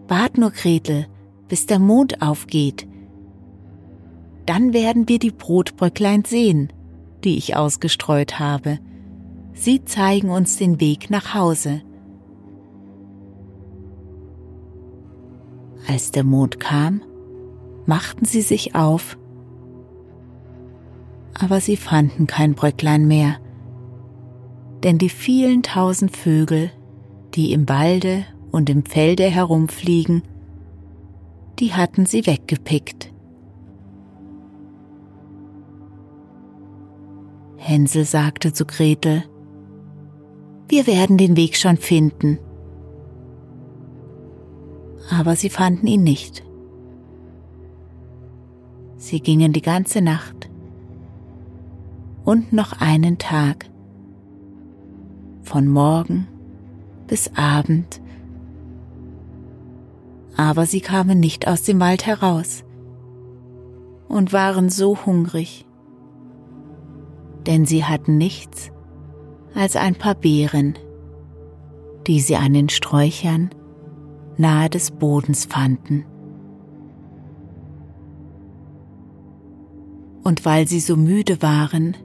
Wart 0.09 0.37
nur, 0.37 0.51
Gretel, 0.51 1.07
bis 1.47 1.65
der 1.65 1.79
Mond 1.79 2.21
aufgeht. 2.21 2.85
Dann 4.45 4.73
werden 4.73 5.07
wir 5.07 5.17
die 5.17 5.31
Brotbröcklein 5.31 6.25
sehen, 6.25 6.73
die 7.23 7.37
ich 7.37 7.55
ausgestreut 7.55 8.37
habe. 8.37 8.79
Sie 9.53 9.85
zeigen 9.85 10.29
uns 10.29 10.57
den 10.57 10.81
Weg 10.81 11.09
nach 11.09 11.33
Hause. 11.33 11.83
Als 15.87 16.11
der 16.11 16.25
Mond 16.25 16.59
kam, 16.59 17.01
machten 17.85 18.25
sie 18.25 18.41
sich 18.41 18.75
auf, 18.75 19.17
aber 21.33 21.61
sie 21.61 21.77
fanden 21.77 22.27
kein 22.27 22.55
Bröcklein 22.55 23.07
mehr 23.07 23.37
denn 24.83 24.97
die 24.97 25.09
vielen 25.09 25.63
tausend 25.63 26.15
Vögel, 26.15 26.71
die 27.35 27.51
im 27.51 27.67
Walde 27.67 28.25
und 28.51 28.69
im 28.69 28.85
Felde 28.85 29.23
herumfliegen, 29.23 30.23
die 31.59 31.73
hatten 31.73 32.05
sie 32.05 32.25
weggepickt. 32.25 33.11
Hänsel 37.57 38.05
sagte 38.05 38.53
zu 38.53 38.65
Gretel, 38.65 39.23
wir 40.69 40.87
werden 40.87 41.17
den 41.17 41.35
Weg 41.35 41.55
schon 41.55 41.77
finden. 41.77 42.39
Aber 45.11 45.35
sie 45.35 45.49
fanden 45.49 45.87
ihn 45.87 46.03
nicht. 46.03 46.43
Sie 48.97 49.19
gingen 49.19 49.53
die 49.53 49.61
ganze 49.61 50.01
Nacht 50.01 50.49
und 52.23 52.53
noch 52.53 52.79
einen 52.79 53.17
Tag 53.17 53.69
von 55.49 55.67
Morgen 55.67 56.27
bis 57.07 57.31
Abend. 57.35 57.99
Aber 60.37 60.67
sie 60.67 60.79
kamen 60.79 61.19
nicht 61.19 61.47
aus 61.47 61.63
dem 61.63 61.79
Wald 61.79 62.05
heraus 62.05 62.63
und 64.07 64.31
waren 64.31 64.69
so 64.69 65.07
hungrig, 65.07 65.65
denn 67.47 67.65
sie 67.65 67.83
hatten 67.83 68.17
nichts 68.19 68.71
als 69.55 69.75
ein 69.75 69.95
paar 69.95 70.13
Beeren, 70.13 70.77
die 72.05 72.19
sie 72.19 72.35
an 72.35 72.53
den 72.53 72.69
Sträuchern 72.69 73.49
nahe 74.37 74.69
des 74.69 74.91
Bodens 74.91 75.45
fanden. 75.45 76.05
Und 80.23 80.45
weil 80.45 80.67
sie 80.67 80.79
so 80.79 80.95
müde 80.95 81.41
waren, 81.41 81.97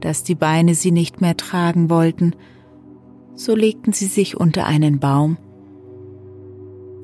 dass 0.00 0.24
die 0.24 0.34
Beine 0.34 0.74
sie 0.74 0.92
nicht 0.92 1.22
mehr 1.22 1.38
tragen 1.38 1.88
wollten, 1.88 2.34
so 3.34 3.54
legten 3.54 3.92
sie 3.92 4.06
sich 4.06 4.36
unter 4.38 4.66
einen 4.66 4.98
Baum 4.98 5.36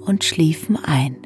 und 0.05 0.25
schliefen 0.25 0.77
ein. 0.77 1.17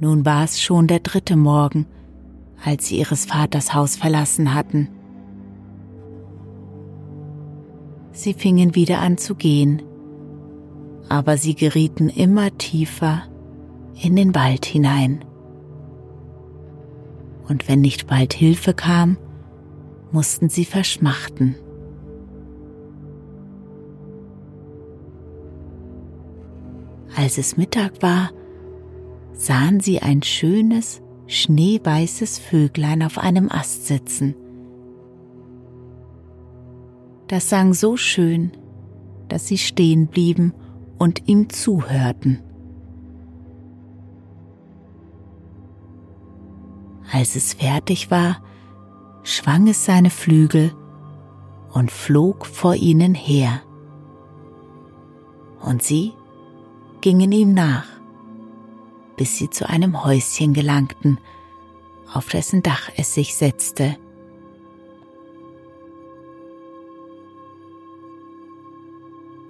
Nun 0.00 0.24
war 0.26 0.44
es 0.44 0.60
schon 0.60 0.86
der 0.86 1.00
dritte 1.00 1.36
Morgen, 1.36 1.86
als 2.62 2.88
sie 2.88 2.98
ihres 2.98 3.24
Vaters 3.24 3.74
Haus 3.74 3.96
verlassen 3.96 4.54
hatten. 4.54 4.88
Sie 8.12 8.34
fingen 8.34 8.74
wieder 8.74 8.98
an 8.98 9.18
zu 9.18 9.34
gehen, 9.34 9.82
aber 11.08 11.36
sie 11.36 11.54
gerieten 11.54 12.08
immer 12.08 12.56
tiefer 12.58 13.22
in 14.00 14.16
den 14.16 14.34
Wald 14.34 14.64
hinein 14.66 15.24
und 17.48 17.68
wenn 17.68 17.80
nicht 17.80 18.06
bald 18.06 18.32
Hilfe 18.32 18.74
kam, 18.74 19.16
mussten 20.12 20.48
sie 20.48 20.64
verschmachten. 20.64 21.56
Als 27.16 27.38
es 27.38 27.56
Mittag 27.56 28.02
war, 28.02 28.30
sahen 29.32 29.80
sie 29.80 30.00
ein 30.00 30.22
schönes, 30.22 31.00
schneeweißes 31.26 32.38
Vöglein 32.38 33.02
auf 33.02 33.18
einem 33.18 33.50
Ast 33.50 33.86
sitzen. 33.86 34.34
Das 37.28 37.48
sang 37.48 37.72
so 37.72 37.96
schön, 37.96 38.52
dass 39.28 39.46
sie 39.46 39.58
stehen 39.58 40.08
blieben 40.08 40.52
und 40.98 41.28
ihm 41.28 41.48
zuhörten. 41.48 42.43
Als 47.14 47.36
es 47.36 47.54
fertig 47.54 48.10
war, 48.10 48.42
schwang 49.22 49.68
es 49.68 49.84
seine 49.84 50.10
Flügel 50.10 50.74
und 51.72 51.92
flog 51.92 52.44
vor 52.44 52.74
ihnen 52.74 53.14
her. 53.14 53.62
Und 55.60 55.84
sie 55.84 56.12
gingen 57.02 57.30
ihm 57.30 57.54
nach, 57.54 57.86
bis 59.16 59.38
sie 59.38 59.48
zu 59.48 59.68
einem 59.68 60.04
Häuschen 60.04 60.54
gelangten, 60.54 61.18
auf 62.12 62.26
dessen 62.30 62.64
Dach 62.64 62.90
es 62.96 63.14
sich 63.14 63.36
setzte. 63.36 63.96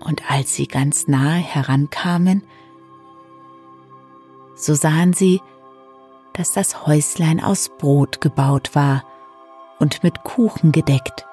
Und 0.01 0.31
als 0.31 0.55
sie 0.55 0.67
ganz 0.67 1.09
nahe 1.09 1.39
herankamen, 1.39 2.43
so 4.55 4.75
sahen 4.75 5.15
sie, 5.15 5.41
dass 6.35 6.53
das 6.53 6.87
Häuslein 6.87 7.43
aus 7.43 7.71
Brot 7.79 8.21
gebaut 8.21 8.75
war 8.75 9.05
und 9.79 10.03
mit 10.03 10.23
Kuchen 10.25 10.73
gedeckt. 10.73 11.27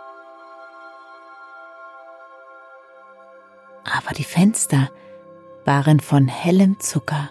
Aber 3.84 4.14
die 4.16 4.24
Fenster 4.24 4.90
waren 5.66 6.00
von 6.00 6.28
hellem 6.28 6.80
Zucker. 6.80 7.30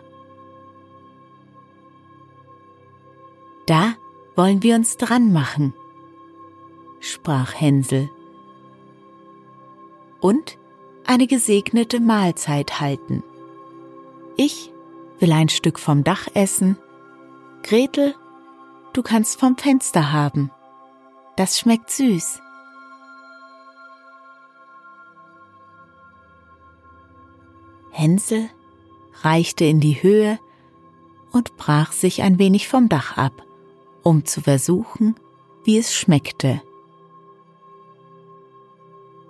Da 3.67 3.95
wollen 4.37 4.63
wir 4.63 4.75
uns 4.75 4.97
dran 4.97 5.33
machen, 5.33 5.75
sprach 7.01 7.55
Hänsel 7.55 8.11
und 10.21 10.59
eine 11.07 11.27
gesegnete 11.27 12.01
Mahlzeit 12.01 12.81
halten. 12.81 13.23
Ich 14.37 14.73
will 15.19 15.33
ein 15.33 15.49
Stück 15.49 15.79
vom 15.79 16.05
Dach 16.05 16.29
essen. 16.35 16.77
Gretel, 17.63 18.15
du 18.93 19.03
kannst 19.03 19.39
vom 19.39 19.57
Fenster 19.57 20.13
haben. 20.13 20.51
Das 21.37 21.59
schmeckt 21.59 21.91
süß. 21.91 22.41
Hänsel 27.91 28.49
reichte 29.23 29.65
in 29.65 29.81
die 29.81 30.03
Höhe 30.03 30.39
und 31.33 31.57
brach 31.57 31.93
sich 31.93 32.23
ein 32.23 32.39
wenig 32.39 32.69
vom 32.69 32.89
Dach 32.89 33.17
ab, 33.17 33.43
um 34.03 34.25
zu 34.25 34.41
versuchen, 34.41 35.15
wie 35.65 35.79
es 35.79 35.95
schmeckte. 35.95 36.63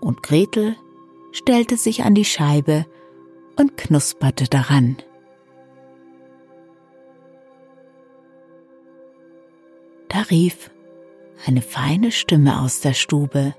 Und 0.01 0.23
Gretel 0.23 0.77
stellte 1.33 1.77
sich 1.77 2.05
an 2.05 2.15
die 2.15 2.25
Scheibe 2.25 2.87
und 3.57 3.77
knusperte 3.77 4.45
daran. 4.45 4.97
Rief 10.29 10.71
eine 11.47 11.63
feine 11.63 12.13
Stimme 12.13 12.61
aus 12.61 12.81
der 12.81 12.93
Stube. 12.93 13.55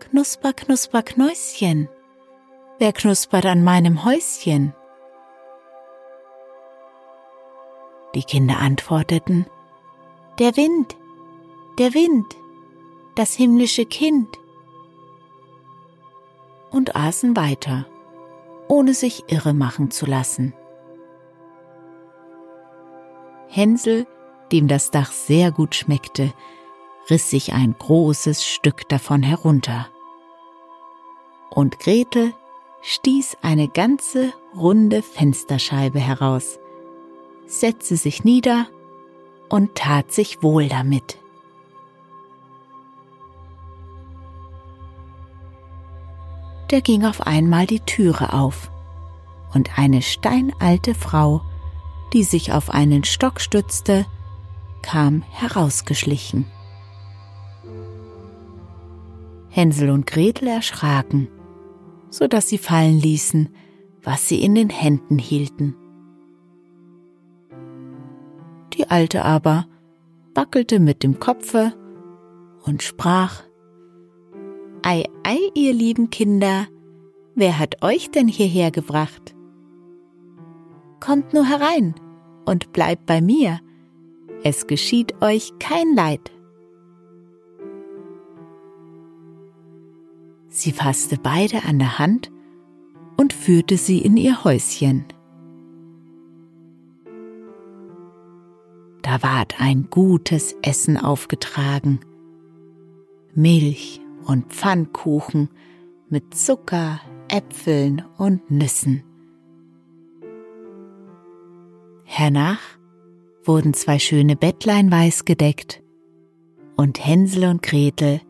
Knusper, 0.00 0.52
knusper, 0.52 1.02
Knäuschen, 1.02 1.88
wer 2.78 2.92
knuspert 2.92 3.46
an 3.46 3.62
meinem 3.62 4.04
Häuschen? 4.04 4.74
Die 8.14 8.24
Kinder 8.24 8.58
antworteten, 8.58 9.46
Der 10.40 10.56
Wind, 10.56 10.96
der 11.78 11.94
Wind, 11.94 12.34
das 13.14 13.34
himmlische 13.34 13.86
Kind. 13.86 14.28
Und 16.72 16.96
aßen 16.96 17.36
weiter, 17.36 17.86
ohne 18.66 18.94
sich 18.94 19.24
irre 19.28 19.54
machen 19.54 19.92
zu 19.92 20.06
lassen. 20.06 20.54
Hänsel, 23.48 24.06
dem 24.52 24.68
das 24.68 24.90
Dach 24.90 25.12
sehr 25.12 25.52
gut 25.52 25.74
schmeckte, 25.74 26.32
riss 27.08 27.30
sich 27.30 27.52
ein 27.52 27.74
großes 27.78 28.44
Stück 28.44 28.88
davon 28.88 29.22
herunter. 29.22 29.88
Und 31.50 31.78
Gretel 31.80 32.32
stieß 32.82 33.38
eine 33.42 33.68
ganze 33.68 34.32
runde 34.56 35.02
Fensterscheibe 35.02 35.98
heraus, 35.98 36.58
setzte 37.46 37.96
sich 37.96 38.24
nieder 38.24 38.66
und 39.48 39.74
tat 39.74 40.12
sich 40.12 40.42
wohl 40.42 40.68
damit. 40.68 41.18
Da 46.68 46.78
ging 46.78 47.04
auf 47.04 47.26
einmal 47.26 47.66
die 47.66 47.80
Türe 47.80 48.32
auf, 48.32 48.70
und 49.52 49.76
eine 49.76 50.02
steinalte 50.02 50.94
Frau, 50.94 51.42
die 52.12 52.22
sich 52.22 52.52
auf 52.52 52.70
einen 52.70 53.02
Stock 53.02 53.40
stützte, 53.40 54.06
kam 54.82 55.22
herausgeschlichen. 55.22 56.46
Hänsel 59.48 59.90
und 59.90 60.06
Gretel 60.06 60.48
erschraken, 60.48 61.28
so 62.10 62.28
dass 62.28 62.48
sie 62.48 62.58
fallen 62.58 62.98
ließen, 62.98 63.48
was 64.02 64.28
sie 64.28 64.42
in 64.42 64.54
den 64.54 64.70
Händen 64.70 65.18
hielten. 65.18 65.74
Die 68.74 68.88
Alte 68.88 69.24
aber 69.24 69.66
wackelte 70.34 70.78
mit 70.78 71.02
dem 71.02 71.18
Kopfe 71.18 71.74
und 72.64 72.82
sprach 72.82 73.42
Ei, 74.82 75.04
ei, 75.24 75.38
ihr 75.54 75.74
lieben 75.74 76.08
Kinder, 76.10 76.66
wer 77.34 77.58
hat 77.58 77.82
euch 77.82 78.10
denn 78.10 78.28
hierher 78.28 78.70
gebracht? 78.70 79.34
Kommt 81.00 81.34
nur 81.34 81.44
herein 81.44 81.94
und 82.46 82.72
bleibt 82.72 83.04
bei 83.06 83.20
mir, 83.20 83.60
es 84.42 84.66
geschieht 84.66 85.20
euch 85.20 85.52
kein 85.58 85.94
Leid. 85.94 86.32
Sie 90.48 90.72
fasste 90.72 91.16
beide 91.22 91.64
an 91.64 91.78
der 91.78 91.98
Hand 91.98 92.30
und 93.16 93.32
führte 93.32 93.76
sie 93.76 93.98
in 93.98 94.16
ihr 94.16 94.44
Häuschen. 94.44 95.04
Da 99.02 99.22
ward 99.22 99.60
ein 99.60 99.88
gutes 99.90 100.54
Essen 100.62 100.96
aufgetragen. 100.96 102.00
Milch 103.34 104.00
und 104.26 104.46
Pfannkuchen 104.52 105.48
mit 106.08 106.34
Zucker, 106.34 107.00
Äpfeln 107.28 108.04
und 108.18 108.50
Nüssen. 108.50 109.02
Hernach 112.04 112.79
wurden 113.44 113.74
zwei 113.74 113.98
schöne 113.98 114.36
Bettlein 114.36 114.90
weiß 114.90 115.24
gedeckt, 115.24 115.82
und 116.76 117.04
Hänsel 117.04 117.44
und 117.44 117.62
Gretel 117.62 118.20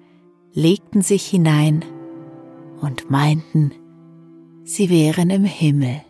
legten 0.52 1.02
sich 1.02 1.26
hinein 1.26 1.84
und 2.80 3.10
meinten, 3.10 3.72
sie 4.64 4.90
wären 4.90 5.30
im 5.30 5.44
Himmel. 5.44 6.02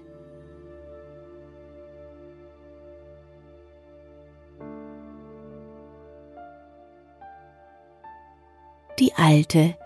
Die 8.99 9.15
Alte 9.15 9.77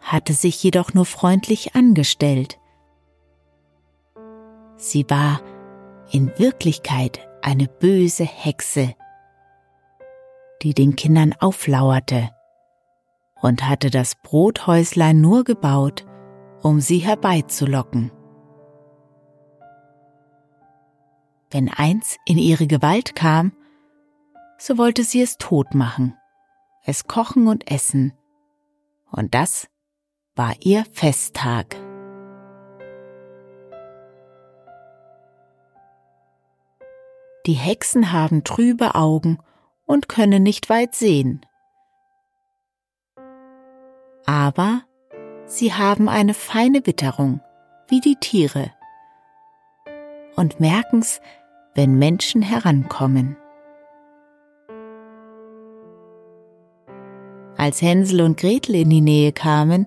hatte 0.00 0.32
sich 0.32 0.62
jedoch 0.62 0.94
nur 0.94 1.04
freundlich 1.04 1.74
angestellt. 1.74 2.58
Sie 4.76 5.04
war 5.10 5.42
in 6.10 6.32
Wirklichkeit 6.38 7.27
eine 7.42 7.68
böse 7.68 8.24
Hexe, 8.24 8.94
die 10.62 10.74
den 10.74 10.96
Kindern 10.96 11.34
auflauerte 11.38 12.30
und 13.40 13.68
hatte 13.68 13.90
das 13.90 14.16
Brothäuslein 14.16 15.20
nur 15.20 15.44
gebaut, 15.44 16.04
um 16.62 16.80
sie 16.80 16.98
herbeizulocken. 16.98 18.10
Wenn 21.50 21.68
eins 21.68 22.16
in 22.26 22.36
ihre 22.36 22.66
Gewalt 22.66 23.14
kam, 23.14 23.52
so 24.58 24.76
wollte 24.76 25.04
sie 25.04 25.22
es 25.22 25.38
tot 25.38 25.74
machen, 25.74 26.14
es 26.84 27.06
kochen 27.06 27.46
und 27.46 27.70
essen, 27.70 28.12
und 29.10 29.34
das 29.34 29.68
war 30.34 30.54
ihr 30.60 30.84
Festtag. 30.92 31.87
Die 37.48 37.54
Hexen 37.54 38.12
haben 38.12 38.44
trübe 38.44 38.94
Augen 38.94 39.38
und 39.86 40.06
können 40.06 40.42
nicht 40.42 40.68
weit 40.68 40.94
sehen. 40.94 41.40
Aber 44.26 44.82
sie 45.46 45.72
haben 45.72 46.10
eine 46.10 46.34
feine 46.34 46.86
Witterung, 46.86 47.40
wie 47.88 48.02
die 48.02 48.16
Tiere, 48.16 48.70
und 50.36 50.60
merken's, 50.60 51.22
wenn 51.74 51.94
Menschen 51.94 52.42
herankommen. 52.42 53.38
Als 57.56 57.80
Hänsel 57.80 58.20
und 58.20 58.38
Gretel 58.38 58.74
in 58.74 58.90
die 58.90 59.00
Nähe 59.00 59.32
kamen, 59.32 59.86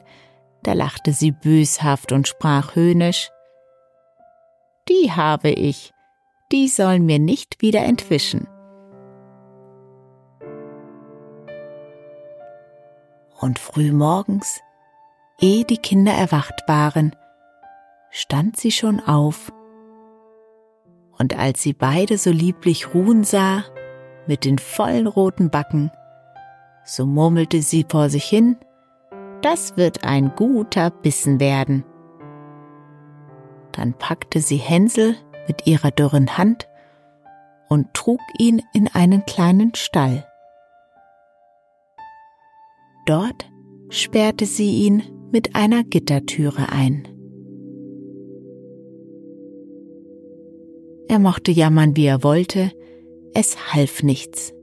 da 0.64 0.74
lachte 0.74 1.14
sie 1.14 1.30
böshaft 1.30 2.12
und 2.12 2.28
sprach 2.28 2.76
höhnisch 2.76 3.30
Die 4.90 5.12
habe 5.12 5.52
ich, 5.52 5.94
die 6.52 6.68
sollen 6.68 7.06
mir 7.06 7.20
nicht 7.20 7.62
wieder 7.62 7.82
entwischen. 7.82 8.48
Und 13.40 13.58
früh 13.58 13.92
morgens, 13.92 14.62
ehe 15.40 15.66
die 15.66 15.78
Kinder 15.78 16.14
erwacht 16.14 16.64
waren, 16.68 17.16
stand 18.12 18.58
sie 18.58 18.72
schon 18.72 19.00
auf, 19.00 19.52
und 21.18 21.38
als 21.38 21.62
sie 21.62 21.74
beide 21.74 22.18
so 22.18 22.32
lieblich 22.32 22.96
ruhen 22.96 23.24
sah, 23.24 23.64
mit 24.26 24.44
den 24.44 24.58
vollen 24.58 25.08
roten 25.08 25.50
Backen, 25.50 25.92
so 26.84 27.06
murmelte 27.06 27.62
sie 27.62 27.86
vor 27.88 28.10
sich 28.10 28.26
hin, 28.26 28.58
das 29.42 29.78
wird 29.78 30.04
ein 30.04 30.34
guter 30.36 30.90
Bissen 30.90 31.40
werden. 31.40 31.84
Dann 33.72 33.94
packte 33.94 34.40
sie 34.40 34.58
Hänsel 34.58 35.16
mit 35.52 35.68
ihrer 35.68 35.92
dürren 35.92 36.38
Hand 36.38 36.70
und 37.68 37.94
trug 37.94 38.22
ihn 38.40 38.62
in 38.74 38.88
einen 38.88 39.26
kleinen 39.26 39.76
Stall. 39.76 40.26
Dort 43.06 43.52
sperrte 43.90 44.46
sie 44.46 44.86
ihn 44.86 45.04
mit 45.34 45.54
einer 45.54 45.84
Gittertüre 45.84 46.70
ein. 46.72 47.06
Er 51.10 51.20
mochte 51.20 51.52
jammern, 51.52 51.98
wie 51.98 52.06
er 52.06 52.24
wollte, 52.24 52.72
es 53.34 53.74
half 53.74 54.04
nichts. 54.04 54.54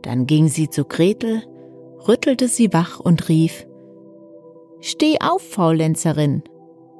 Dann 0.00 0.24
ging 0.24 0.48
sie 0.48 0.70
zu 0.70 0.86
Gretel 0.86 1.42
rüttelte 2.08 2.48
sie 2.48 2.72
wach 2.72 3.00
und 3.00 3.28
rief 3.28 3.66
Steh 4.80 5.16
auf, 5.20 5.42
Faulenzerin, 5.42 6.42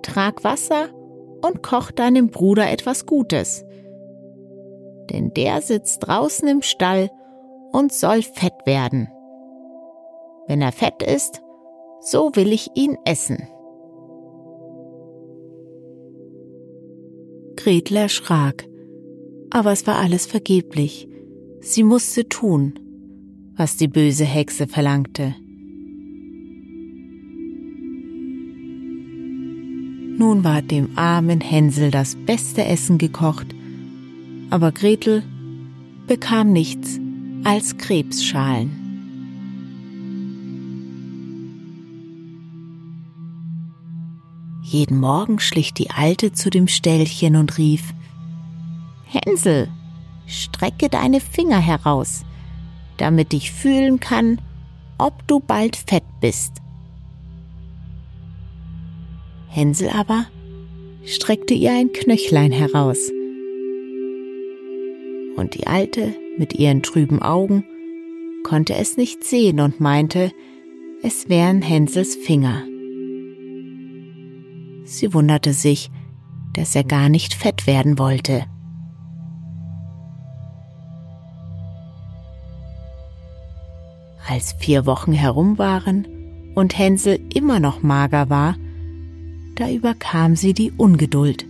trag 0.03 0.45
Wasser 0.45 0.91
und 1.43 1.62
koch 1.62 1.91
deinem 1.91 2.28
Bruder 2.28 2.70
etwas 2.70 3.07
Gutes. 3.07 3.64
Denn 5.11 5.32
der 5.34 5.61
sitzt 5.62 6.07
draußen 6.07 6.47
im 6.49 6.62
Stall 6.62 7.11
und 7.72 7.93
soll 7.93 8.22
fett 8.22 8.55
werden. 8.64 9.09
Wenn 10.47 10.62
er 10.62 10.72
fett 10.72 11.03
ist, 11.03 11.43
so 12.01 12.30
will 12.34 12.53
ich 12.53 12.70
ihn 12.74 12.97
essen. 13.05 13.49
Gretel 17.57 17.97
erschrak, 17.97 18.66
aber 19.51 19.72
es 19.72 19.86
war 19.86 19.97
alles 19.97 20.26
vergeblich. 20.26 21.09
Sie 21.61 21.82
musste 21.82 22.28
tun, 22.28 22.78
was 23.57 23.76
die 23.76 23.89
böse 23.89 24.24
Hexe 24.24 24.68
verlangte. 24.68 25.34
Nun 30.18 30.42
war 30.42 30.62
dem 30.62 30.98
armen 30.98 31.40
Hänsel 31.40 31.92
das 31.92 32.16
beste 32.16 32.64
Essen 32.64 32.98
gekocht, 32.98 33.46
aber 34.50 34.72
Gretel 34.72 35.22
bekam 36.08 36.52
nichts 36.52 36.98
als 37.44 37.78
Krebsschalen. 37.78 38.72
Jeden 44.60 44.98
Morgen 44.98 45.38
schlich 45.38 45.72
die 45.72 45.90
Alte 45.90 46.32
zu 46.32 46.50
dem 46.50 46.66
Ställchen 46.66 47.36
und 47.36 47.56
rief 47.56 47.94
Hänsel, 49.04 49.68
strecke 50.26 50.88
deine 50.88 51.20
Finger 51.20 51.60
heraus, 51.60 52.24
damit 52.96 53.32
ich 53.32 53.52
fühlen 53.52 54.00
kann, 54.00 54.40
ob 54.98 55.28
du 55.28 55.38
bald 55.38 55.76
fett 55.76 56.04
bist. 56.20 56.60
Hänsel 59.49 59.88
aber 59.90 60.26
streckte 61.05 61.55
ihr 61.55 61.72
ein 61.72 61.92
Knöchlein 61.92 62.53
heraus. 62.53 63.11
Und 65.36 65.55
die 65.55 65.66
Alte 65.66 66.14
mit 66.36 66.55
ihren 66.55 66.82
trüben 66.82 67.22
Augen 67.22 67.64
konnte 68.44 68.74
es 68.74 68.96
nicht 68.96 69.24
sehen 69.24 69.61
und 69.61 69.80
meinte, 69.80 70.32
es 71.03 71.28
wären 71.28 71.62
Hänsels 71.62 72.14
Finger. 72.14 72.62
Sie 74.84 75.12
wunderte 75.14 75.53
sich, 75.53 75.90
dass 76.55 76.74
er 76.74 76.84
gar 76.84 77.09
nicht 77.09 77.34
fett 77.34 77.66
werden 77.66 77.99
wollte. 77.99 78.46
Als 84.28 84.53
vier 84.59 84.84
Wochen 84.86 85.12
herum 85.12 85.57
waren 85.57 86.07
und 86.55 86.78
Hänsel 86.78 87.18
immer 87.32 87.61
noch 87.61 87.82
mager 87.82 88.28
war, 88.28 88.57
da 89.59 89.68
überkam 89.68 90.36
sie 90.36 90.54
die 90.54 90.72
Ungeduld. 90.76 91.44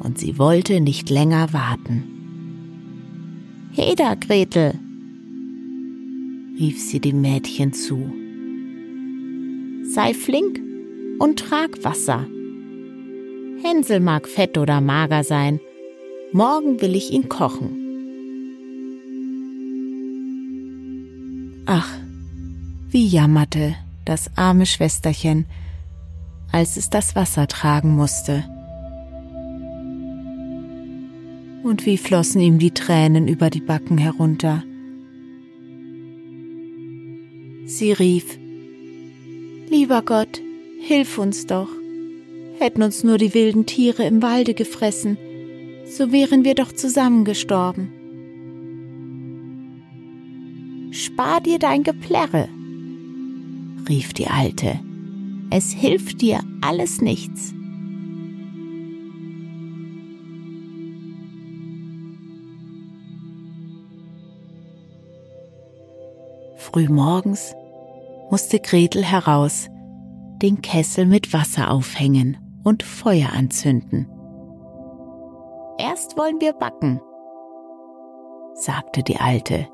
Und 0.00 0.18
sie 0.18 0.36
wollte 0.36 0.80
nicht 0.80 1.10
länger 1.10 1.52
warten. 1.52 2.02
Heda, 3.72 4.14
Gretel, 4.14 4.74
rief 6.58 6.80
sie 6.80 6.98
dem 6.98 7.20
Mädchen 7.20 7.72
zu. 7.72 8.10
Sei 9.84 10.12
flink 10.12 10.60
und 11.20 11.38
trag 11.38 11.84
Wasser. 11.84 12.26
Hänsel 13.62 14.00
mag 14.00 14.26
fett 14.26 14.58
oder 14.58 14.80
mager 14.80 15.22
sein, 15.22 15.60
morgen 16.32 16.80
will 16.80 16.96
ich 16.96 17.12
ihn 17.12 17.28
kochen. 17.28 17.82
Ach, 21.66 21.88
wie 22.90 23.06
jammerte 23.06 23.76
das 24.04 24.36
arme 24.36 24.66
Schwesterchen, 24.66 25.46
als 26.52 26.76
es 26.76 26.90
das 26.90 27.16
Wasser 27.16 27.46
tragen 27.48 27.94
musste. 27.94 28.44
Und 31.62 31.84
wie 31.84 31.98
flossen 31.98 32.40
ihm 32.40 32.58
die 32.58 32.70
Tränen 32.70 33.28
über 33.28 33.50
die 33.50 33.60
Backen 33.60 33.98
herunter. 33.98 34.62
Sie 37.66 37.92
rief, 37.92 38.38
Lieber 39.68 40.02
Gott, 40.02 40.40
hilf 40.80 41.18
uns 41.18 41.46
doch. 41.46 41.68
Hätten 42.58 42.82
uns 42.82 43.02
nur 43.02 43.18
die 43.18 43.34
wilden 43.34 43.66
Tiere 43.66 44.04
im 44.04 44.22
Walde 44.22 44.54
gefressen, 44.54 45.18
so 45.84 46.12
wären 46.12 46.44
wir 46.44 46.54
doch 46.54 46.72
zusammengestorben. 46.72 47.92
Spar 50.92 51.40
dir 51.40 51.58
dein 51.58 51.82
Geplärre, 51.82 52.48
rief 53.88 54.14
die 54.14 54.28
Alte. 54.28 54.80
Es 55.50 55.72
hilft 55.72 56.20
dir 56.20 56.40
alles 56.60 57.00
nichts. 57.00 57.54
Frühmorgens 66.56 67.54
musste 68.30 68.58
Gretel 68.58 69.04
heraus, 69.04 69.68
den 70.42 70.60
Kessel 70.62 71.06
mit 71.06 71.32
Wasser 71.32 71.70
aufhängen 71.70 72.36
und 72.64 72.82
Feuer 72.82 73.30
anzünden. 73.32 74.10
Erst 75.78 76.18
wollen 76.18 76.40
wir 76.40 76.52
backen, 76.52 77.00
sagte 78.54 79.02
die 79.02 79.16
Alte. 79.16 79.68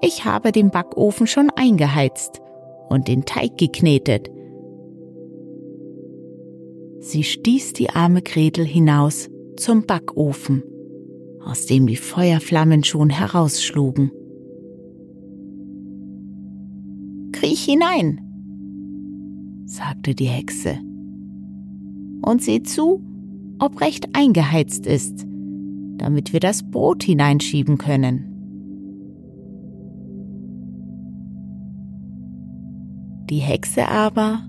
Ich 0.00 0.24
habe 0.24 0.52
den 0.52 0.70
Backofen 0.70 1.26
schon 1.26 1.50
eingeheizt 1.56 2.42
und 2.88 3.08
den 3.08 3.24
Teig 3.24 3.56
geknetet. 3.56 4.30
Sie 7.08 7.22
stieß 7.22 7.72
die 7.72 7.90
arme 7.90 8.20
Gretel 8.20 8.64
hinaus 8.64 9.30
zum 9.56 9.86
Backofen, 9.86 10.64
aus 11.44 11.64
dem 11.66 11.86
die 11.86 11.94
Feuerflammen 11.94 12.82
schon 12.82 13.10
herausschlugen. 13.10 14.10
Kriech 17.30 17.64
hinein, 17.64 18.20
sagte 19.66 20.16
die 20.16 20.24
Hexe, 20.24 20.80
und 22.22 22.42
seh 22.42 22.64
zu, 22.64 23.00
ob 23.60 23.80
recht 23.80 24.08
eingeheizt 24.12 24.84
ist, 24.84 25.28
damit 25.98 26.32
wir 26.32 26.40
das 26.40 26.68
Brot 26.68 27.04
hineinschieben 27.04 27.78
können. 27.78 28.24
Die 33.30 33.38
Hexe 33.38 33.86
aber 33.86 34.40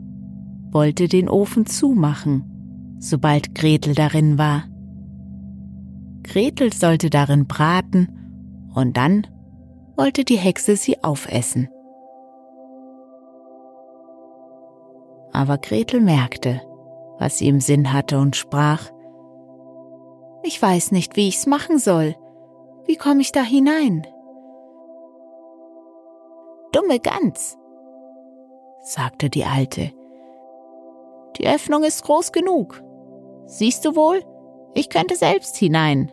wollte 0.72 1.07
den 1.07 1.30
Ofen 1.30 1.65
zumachen, 1.65 2.97
sobald 2.99 3.55
Gretel 3.55 3.93
darin 3.93 4.38
war. 4.38 4.63
Gretel 6.24 6.74
sollte 6.74 7.09
darin 7.09 7.47
braten 7.47 8.70
und 8.76 8.97
dann 8.97 9.26
wollte 9.95 10.24
die 10.24 10.38
Hexe 10.38 10.76
sie 10.76 11.03
aufessen. 11.03 11.70
Aber 15.32 15.57
Gretel 15.57 16.01
merkte, 16.01 16.61
was 17.20 17.38
sie 17.38 17.47
im 17.47 17.59
Sinn 17.59 17.93
hatte 17.93 18.20
und 18.20 18.36
sprach, 18.36 18.89
Ich 20.43 20.61
weiß 20.61 20.91
nicht, 20.91 21.15
wie 21.15 21.28
ich's 21.28 21.45
machen 21.47 21.80
soll. 21.80 22.15
Wie 22.86 22.95
komme 22.95 23.22
ich 23.22 23.32
da 23.32 23.41
hinein? 23.41 24.05
Dumme 26.72 26.99
Gans, 26.99 27.57
sagte 28.82 29.30
die 29.30 29.45
Alte. 29.45 29.91
Die 31.38 31.47
Öffnung 31.47 31.83
ist 31.83 32.03
groß 32.03 32.31
genug. 32.31 32.81
Siehst 33.45 33.85
du 33.85 33.95
wohl, 33.95 34.23
ich 34.73 34.89
könnte 34.89 35.15
selbst 35.15 35.57
hinein. 35.57 36.11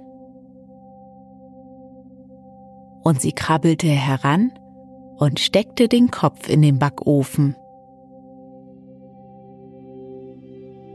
Und 3.03 3.21
sie 3.21 3.33
krabbelte 3.33 3.89
heran 3.89 4.53
und 5.17 5.41
steckte 5.41 5.89
den 5.89 6.11
Kopf 6.11 6.49
in 6.49 6.63
den 6.63 6.79
Backofen. 6.79 7.57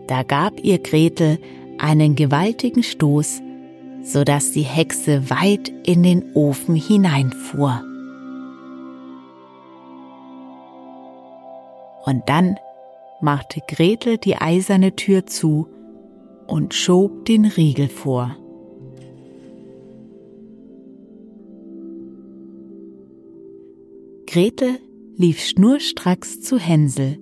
Da 0.08 0.24
gab 0.24 0.60
ihr 0.64 0.80
Gretel 0.80 1.38
einen 1.78 2.16
gewaltigen 2.16 2.84
Stoß, 2.84 3.42
so 4.02 4.24
dass 4.24 4.52
die 4.52 4.64
Hexe 4.64 5.30
weit 5.30 5.70
in 5.86 6.04
den 6.04 6.34
Ofen 6.34 6.76
hineinfuhr. 6.76 7.84
Und 12.06 12.28
dann 12.28 12.58
machte 13.22 13.62
Gretel 13.68 14.18
die 14.18 14.36
eiserne 14.36 14.96
Tür 14.96 15.26
zu 15.26 15.68
und 16.48 16.74
schob 16.74 17.26
den 17.26 17.46
Riegel 17.46 17.88
vor. 17.88 18.36
Gretel 24.26 24.80
lief 25.16 25.42
schnurstracks 25.42 26.40
zu 26.40 26.58
Hänsel, 26.60 27.18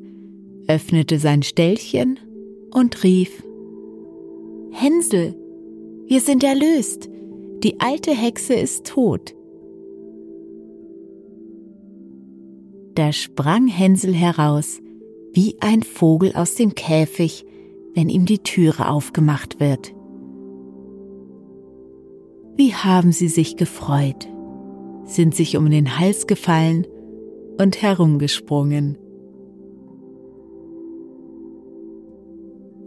öffnete 0.68 1.20
sein 1.20 1.42
Ställchen 1.42 2.20
und 2.72 3.04
rief 3.04 3.44
Hänsel, 4.72 5.36
wir 6.06 6.22
sind 6.22 6.44
erlöst, 6.44 7.10
die 7.64 7.80
alte 7.80 8.12
Hexe 8.12 8.54
ist 8.54 8.86
tot. 8.86 9.34
Da 12.96 13.12
sprang 13.12 13.68
Hänsel 13.68 14.14
heraus, 14.14 14.82
wie 15.34 15.58
ein 15.60 15.84
Vogel 15.84 16.34
aus 16.34 16.56
dem 16.56 16.76
Käfig, 16.76 17.46
wenn 17.94 18.10
ihm 18.10 18.26
die 18.26 18.40
Türe 18.40 18.90
aufgemacht 18.90 19.60
wird. 19.60 19.94
Wie 22.56 22.74
haben 22.74 23.12
sie 23.12 23.28
sich 23.28 23.56
gefreut, 23.56 24.28
sind 25.04 25.36
sich 25.36 25.58
um 25.58 25.70
den 25.70 26.00
Hals 26.00 26.28
gefallen 26.28 26.88
und 27.60 27.82
herumgesprungen. 27.82 28.98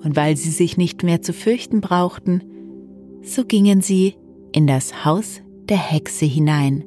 Und 0.02 0.16
weil 0.16 0.36
sie 0.36 0.50
sich 0.50 0.76
nicht 0.76 1.02
mehr 1.02 1.22
zu 1.22 1.32
fürchten 1.32 1.80
brauchten, 1.80 2.42
so 3.22 3.44
gingen 3.44 3.80
sie 3.80 4.14
in 4.52 4.66
das 4.66 5.04
Haus 5.04 5.42
der 5.68 5.76
Hexe 5.78 6.24
hinein. 6.24 6.84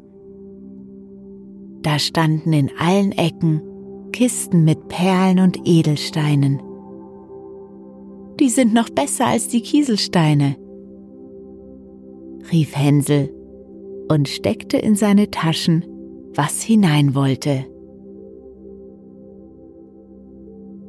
Da 1.84 2.00
standen 2.00 2.54
in 2.54 2.72
allen 2.78 3.12
Ecken 3.12 3.62
Kisten 4.14 4.64
mit 4.64 4.88
Perlen 4.88 5.40
und 5.40 5.60
Edelsteinen. 5.66 6.62
Die 8.40 8.50
sind 8.50 8.74
noch 8.74 8.90
besser 8.90 9.28
als 9.28 9.50
die 9.50 9.62
Kieselsteine, 9.62 10.56
rief 12.52 12.76
Hänsel 12.76 13.34
und 14.10 14.30
steckte 14.30 14.78
in 14.78 14.96
seine 14.96 15.30
Taschen, 15.32 15.86
was 16.34 16.62
hinein 16.62 17.16
wollte. 17.16 17.66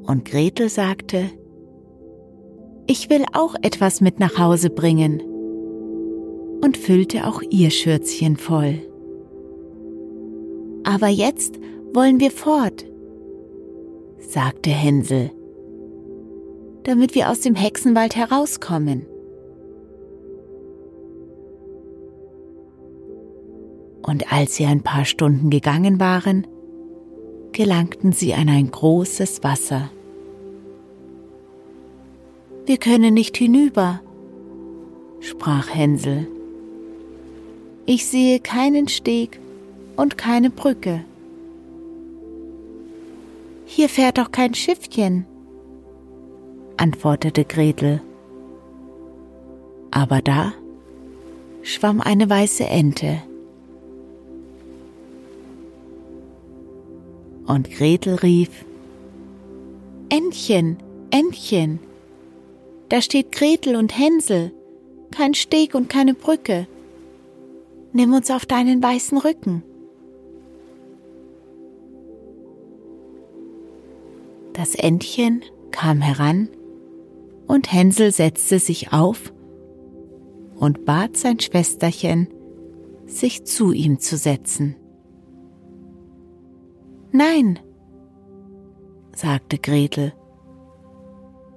Und 0.07 0.27
Gretel 0.27 0.69
sagte, 0.69 1.31
ich 2.87 3.09
will 3.09 3.25
auch 3.33 3.55
etwas 3.63 4.03
mit 4.03 4.21
nach 4.21 4.39
Hause 4.39 4.69
bringen 4.69 5.23
und 6.63 6.77
füllte 6.77 7.27
auch 7.27 7.41
ihr 7.51 7.71
Schürzchen 7.71 8.37
voll. 8.37 8.81
Aber 10.85 11.09
jetzt 11.09 11.59
wollen 11.95 12.21
wir 12.21 12.31
fort, 12.31 12.85
sagte 14.35 14.71
Hänsel, 14.71 15.31
damit 16.83 17.15
wir 17.15 17.31
aus 17.31 17.39
dem 17.39 17.55
Hexenwald 17.55 18.17
herauskommen. 18.17 19.07
Und 24.03 24.33
als 24.33 24.57
sie 24.57 24.67
ein 24.67 24.83
paar 24.83 25.05
Stunden 25.05 25.51
gegangen 25.51 26.01
waren, 26.01 26.49
gelangten 27.53 28.11
sie 28.11 28.35
an 28.35 28.49
ein 28.49 28.73
großes 28.73 29.45
Wasser. 29.45 29.91
Wir 32.67 32.79
können 32.79 33.15
nicht 33.15 33.37
hinüber, 33.37 34.01
sprach 35.21 35.73
Hänsel. 35.73 36.27
Ich 37.87 38.07
sehe 38.07 38.41
keinen 38.41 38.89
Steg 38.89 39.39
und 39.95 40.19
keine 40.19 40.51
Brücke. 40.51 41.05
Hier 43.65 43.89
fährt 43.89 44.19
doch 44.19 44.31
kein 44.31 44.55
Schiffchen, 44.55 45.27
antwortete 46.77 47.45
Gretel. 47.45 48.03
Aber 49.91 50.21
da 50.21 50.53
schwamm 51.63 52.01
eine 52.01 52.29
weiße 52.29 52.65
Ente. 52.65 53.23
Und 57.47 57.71
Gretel 57.71 58.15
rief, 58.17 58.65
Entchen, 60.09 60.79
Entchen, 61.11 61.79
da 62.89 63.01
steht 63.01 63.33
Gretel 63.33 63.77
und 63.77 63.99
Hänsel, 63.99 64.53
kein 65.11 65.35
Steg 65.35 65.75
und 65.75 65.89
keine 65.89 66.15
Brücke. 66.15 66.67
Nimm 67.93 68.13
uns 68.13 68.31
auf 68.31 68.47
deinen 68.47 68.83
weißen 68.83 69.19
Rücken. 69.19 69.63
Das 74.55 74.77
Entchen 74.77 75.43
kam 75.73 76.01
heran 76.01 76.49
und 77.49 77.73
Hänsel 77.73 78.13
setzte 78.13 78.61
sich 78.61 78.93
auf 78.93 79.33
und 80.55 80.85
bat 80.85 81.17
sein 81.17 81.41
Schwesterchen, 81.41 82.29
sich 83.05 83.45
zu 83.45 83.73
ihm 83.73 83.99
zu 83.99 84.17
setzen. 84.17 84.77
Nein, 87.11 87.59
sagte 89.15 89.59
Gretel, 89.59 90.13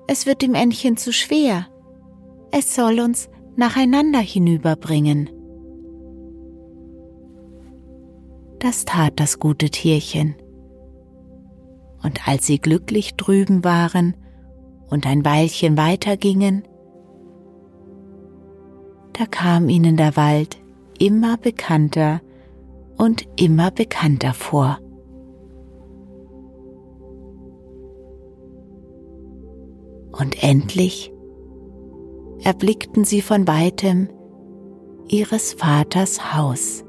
es 0.08 0.26
wird 0.26 0.42
dem 0.42 0.56
Entchen 0.56 0.98
zu 0.98 1.14
schwer, 1.14 1.68
es 2.50 2.74
soll 2.74 3.00
uns 3.00 3.30
nacheinander 3.56 4.20
hinüberbringen. 4.20 5.30
Das 8.58 8.86
tat 8.86 9.20
das 9.20 9.38
gute 9.38 9.70
Tierchen 9.70 10.36
und 12.04 12.28
als 12.28 12.46
sie 12.46 12.60
glücklich 12.60 13.16
drüben 13.16 13.64
waren 13.64 14.16
und 14.90 15.06
ein 15.06 15.26
Weilchen 15.26 15.78
weitergingen, 15.78 16.64
da 19.14 19.26
kam 19.26 19.70
ihnen 19.70 19.98
der 19.98 20.16
Wald 20.16 20.58
immer 21.00 21.38
bekannter 21.38 22.22
und 22.98 23.28
immer 23.36 23.72
bekannter 23.72 24.34
vor. 24.34 24.80
Und 30.12 30.42
endlich 30.44 31.12
erblickten 32.44 33.04
sie 33.06 33.22
von 33.22 33.48
weitem 33.48 34.10
ihres 35.08 35.54
Vaters 35.54 36.34
Haus. 36.36 36.84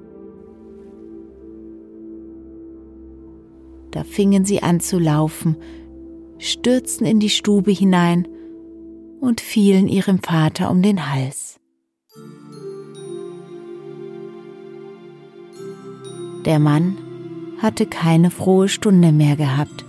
Da 3.91 4.05
fingen 4.05 4.45
sie 4.45 4.63
an 4.63 4.81
zu 4.81 4.99
laufen, 4.99 5.57
stürzten 6.39 7.07
in 7.07 7.21
die 7.21 7.31
Stube 7.31 7.71
hinein 7.71 8.29
und 9.21 9.41
fielen 9.41 9.89
ihrem 9.89 10.21
Vater 10.21 10.71
um 10.71 10.83
den 10.83 11.11
Hals. 11.11 11.59
Der 16.45 16.59
Mann 16.59 16.97
hatte 17.59 17.87
keine 17.87 18.31
frohe 18.31 18.69
Stunde 18.69 19.13
mehr 19.13 19.37
gehabt, 19.37 19.85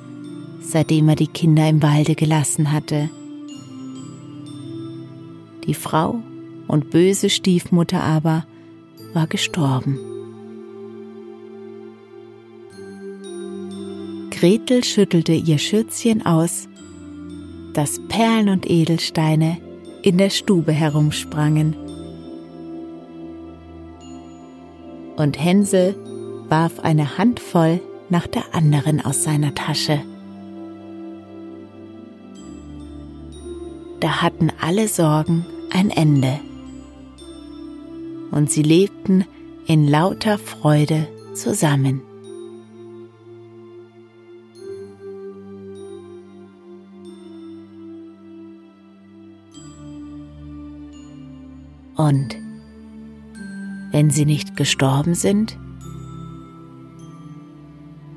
seitdem 0.62 1.10
er 1.10 1.16
die 1.16 1.28
Kinder 1.28 1.70
im 1.70 1.82
Walde 1.84 2.16
gelassen 2.16 2.72
hatte. 2.72 3.10
Die 5.66 5.76
Frau 5.76 6.20
und 6.68 6.90
böse 6.90 7.30
Stiefmutter 7.30 8.02
aber 8.02 8.46
war 9.14 9.28
gestorben. 9.28 10.00
Gretel 14.40 14.86
schüttelte 14.86 15.34
ihr 15.34 15.58
Schürzchen 15.58 16.26
aus, 16.26 16.70
dass 17.74 18.00
Perlen 18.08 18.48
und 18.48 18.70
Edelsteine 18.70 19.58
in 20.02 20.18
der 20.18 20.30
Stube 20.30 20.72
herumsprangen. 20.72 21.76
Und 25.18 25.38
Hänsel 25.38 25.94
warf 26.48 26.80
eine 26.80 27.18
Handvoll 27.18 27.82
nach 28.10 28.28
der 28.28 28.56
anderen 28.56 29.04
aus 29.04 29.26
seiner 29.26 29.54
Tasche. 29.56 30.00
Da 34.00 34.22
hatten 34.22 34.54
alle 34.62 34.88
Sorgen 34.88 35.46
ein 35.74 35.90
Ende. 35.90 36.40
Und 38.32 38.50
sie 38.50 38.64
lebten 38.64 39.26
in 39.68 39.86
lauter 39.86 40.38
Freude 40.38 41.10
zusammen. 41.34 42.04
Und 52.00 52.38
wenn 53.92 54.10
sie 54.10 54.26
nicht 54.26 54.56
gestorben 54.56 55.16
sind, 55.16 55.58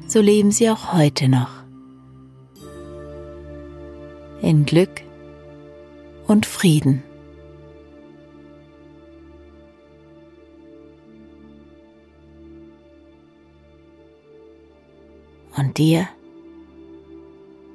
so 0.06 0.20
leben 0.20 0.52
sie 0.52 0.70
auch 0.70 0.92
heute 0.92 1.28
noch 1.28 1.50
in 4.40 4.66
Glück 4.66 5.02
und 6.28 6.46
Frieden. 6.46 7.02
Und 15.56 15.76
dir 15.78 16.06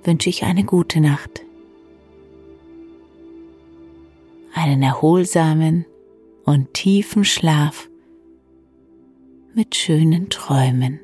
wünsche 0.05 0.29
ich 0.29 0.45
eine 0.45 0.63
gute 0.63 1.01
Nacht, 1.01 1.41
einen 4.53 4.81
erholsamen 4.81 5.85
und 6.47 6.73
tiefen 6.73 7.25
Schlaf 7.25 7.89
mit 9.53 9.75
schönen 9.75 10.29
Träumen. 10.29 11.01